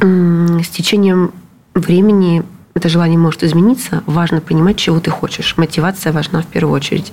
С 0.00 0.68
течением 0.68 1.32
времени 1.74 2.42
это 2.72 2.88
желание 2.88 3.18
может 3.18 3.44
измениться. 3.44 4.02
Важно 4.06 4.40
понимать, 4.40 4.78
чего 4.78 4.98
ты 4.98 5.10
хочешь. 5.10 5.58
Мотивация 5.58 6.10
важна 6.10 6.40
в 6.40 6.46
первую 6.46 6.74
очередь. 6.74 7.12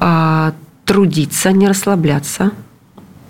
А, 0.00 0.52
трудиться, 0.84 1.52
не 1.52 1.68
расслабляться– 1.68 2.50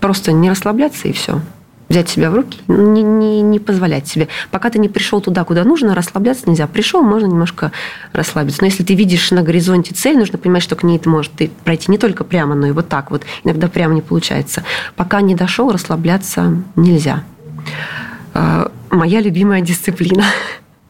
просто 0.00 0.32
не 0.32 0.50
расслабляться 0.50 1.08
и 1.08 1.12
все. 1.12 1.40
Взять 1.88 2.08
себя 2.08 2.30
в 2.30 2.36
руки, 2.36 2.60
не, 2.68 3.02
не, 3.02 3.42
не 3.42 3.58
позволять 3.58 4.06
себе. 4.06 4.28
Пока 4.52 4.70
ты 4.70 4.78
не 4.78 4.88
пришел 4.88 5.20
туда, 5.20 5.42
куда 5.42 5.64
нужно, 5.64 5.92
расслабляться 5.96 6.48
нельзя. 6.48 6.68
Пришел, 6.68 7.02
можно 7.02 7.26
немножко 7.26 7.72
расслабиться. 8.12 8.60
Но 8.62 8.66
если 8.66 8.84
ты 8.84 8.94
видишь 8.94 9.32
на 9.32 9.42
горизонте 9.42 9.92
цель, 9.92 10.16
нужно 10.16 10.38
понимать, 10.38 10.62
что 10.62 10.76
к 10.76 10.84
ней 10.84 11.00
ты 11.00 11.08
можешь 11.08 11.32
ты 11.36 11.50
пройти 11.64 11.90
не 11.90 11.98
только 11.98 12.22
прямо, 12.22 12.54
но 12.54 12.68
и 12.68 12.70
вот 12.70 12.88
так 12.88 13.10
вот. 13.10 13.22
Иногда 13.42 13.66
прямо 13.66 13.94
не 13.94 14.02
получается. 14.02 14.62
Пока 14.94 15.20
не 15.20 15.34
дошел, 15.34 15.72
расслабляться 15.72 16.62
нельзя. 16.76 17.24
А, 18.34 18.70
моя 18.90 19.20
любимая 19.20 19.60
дисциплина. 19.60 20.24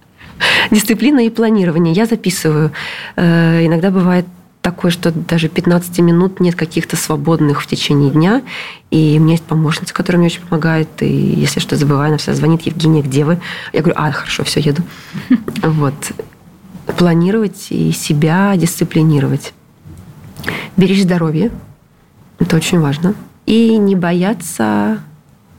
Дисциплина 0.70 1.24
и 1.24 1.30
планирование. 1.30 1.94
Я 1.94 2.04
записываю. 2.04 2.72
Э, 3.16 3.64
иногда 3.64 3.90
бывает 3.90 4.26
такое, 4.70 4.92
что 4.92 5.10
даже 5.10 5.48
15 5.48 5.98
минут 5.98 6.38
нет 6.38 6.54
каких-то 6.54 6.96
свободных 6.96 7.60
в 7.60 7.66
течение 7.66 8.10
дня. 8.10 8.42
И 8.92 9.16
у 9.18 9.22
меня 9.22 9.32
есть 9.32 9.42
помощница, 9.42 9.92
которая 9.92 10.18
мне 10.18 10.28
очень 10.28 10.42
помогает. 10.42 10.88
И 11.00 11.08
если 11.08 11.58
что 11.58 11.76
забываю, 11.76 12.08
она 12.08 12.18
всегда 12.18 12.36
звонит, 12.36 12.62
Евгения, 12.62 13.02
где 13.02 13.24
вы? 13.24 13.40
Я 13.72 13.80
говорю, 13.80 13.98
а, 13.98 14.12
хорошо, 14.12 14.44
все, 14.44 14.60
еду. 14.60 14.82
Вот. 15.62 15.94
Планировать 16.96 17.66
и 17.70 17.92
себя 17.92 18.56
дисциплинировать. 18.56 19.52
Беречь 20.76 21.02
здоровье. 21.02 21.50
Это 22.38 22.56
очень 22.56 22.78
важно. 22.80 23.14
И 23.46 23.76
не 23.76 23.96
бояться 23.96 25.00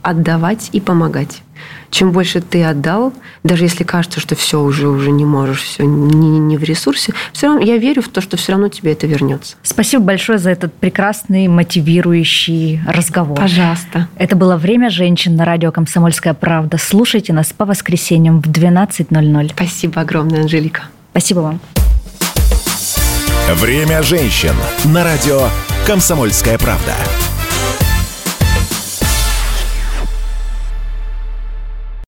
отдавать 0.02 0.70
и 0.72 0.80
помогать 0.80 1.42
чем 1.90 2.10
больше 2.12 2.40
ты 2.40 2.64
отдал, 2.64 3.12
даже 3.44 3.64
если 3.64 3.84
кажется, 3.84 4.18
что 4.20 4.34
все 4.34 4.60
уже 4.60 4.88
уже 4.88 5.10
не 5.10 5.24
можешь, 5.24 5.62
все 5.62 5.84
не, 5.84 6.38
не 6.38 6.56
в 6.56 6.62
ресурсе, 6.62 7.12
все 7.32 7.48
равно 7.48 7.62
я 7.62 7.76
верю 7.76 8.02
в 8.02 8.08
то, 8.08 8.20
что 8.20 8.36
все 8.36 8.52
равно 8.52 8.68
тебе 8.68 8.92
это 8.92 9.06
вернется. 9.06 9.56
Спасибо 9.62 10.02
большое 10.02 10.38
за 10.38 10.50
этот 10.50 10.72
прекрасный 10.74 11.48
мотивирующий 11.48 12.80
разговор. 12.86 13.36
Пожалуйста. 13.36 14.08
Это 14.16 14.36
было 14.36 14.56
время 14.56 14.90
женщин 14.90 15.36
на 15.36 15.44
радио 15.44 15.70
Комсомольская 15.70 16.34
правда. 16.34 16.78
Слушайте 16.78 17.32
нас 17.32 17.52
по 17.52 17.64
воскресеньям 17.64 18.40
в 18.40 18.46
12:00. 18.46 19.50
Спасибо 19.54 20.00
огромное, 20.00 20.42
Анжелика. 20.42 20.84
Спасибо 21.10 21.40
вам. 21.40 21.60
Время 23.54 24.02
женщин 24.02 24.54
на 24.84 25.04
радио 25.04 25.48
Комсомольская 25.86 26.58
правда. 26.58 26.94